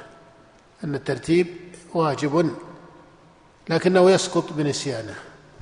[0.84, 1.46] أن الترتيب
[1.94, 2.50] واجب
[3.68, 5.14] لكنه يسقط بنسيانه.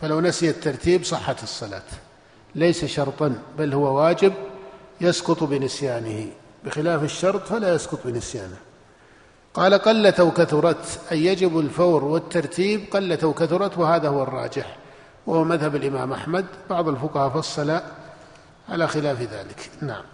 [0.02, 1.82] فلو نسي الترتيب صحت الصلاة.
[2.54, 4.32] ليس شرطا بل هو واجب
[5.00, 6.26] يسقط بنسيانه.
[6.64, 8.56] بخلاف الشرط فلا يسقط بنسيانه.
[9.54, 14.76] قال قلت أو كثرت أي يجب الفور والترتيب قلت أو كثرت وهذا هو الراجح.
[15.26, 17.80] وهو مذهب الإمام أحمد بعض الفقهاء فصل
[18.68, 19.70] على خلاف ذلك.
[19.82, 20.04] نعم.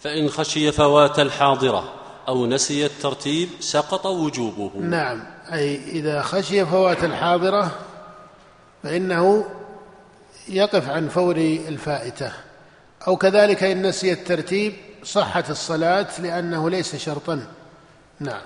[0.00, 1.94] فإن خشي فوات الحاضرة
[2.28, 4.70] أو نسي الترتيب سقط وجوبه.
[4.80, 5.22] نعم.
[5.52, 7.78] أي إذا خشي فوات الحاضرة
[8.82, 9.44] فإنه
[10.48, 12.32] يقف عن فور الفائتة.
[13.06, 17.46] أو كذلك إن نسي الترتيب صحت الصلاة لأنه ليس شرطا.
[18.20, 18.42] نعم.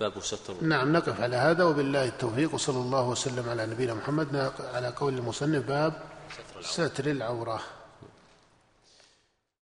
[0.00, 0.54] باب ستر.
[0.62, 1.64] نعم نقف على هذا.
[1.64, 5.92] وبالله التوفيق وصلى الله وسلم على نبينا محمد على قول المصنف باب
[6.64, 7.60] ستر العوره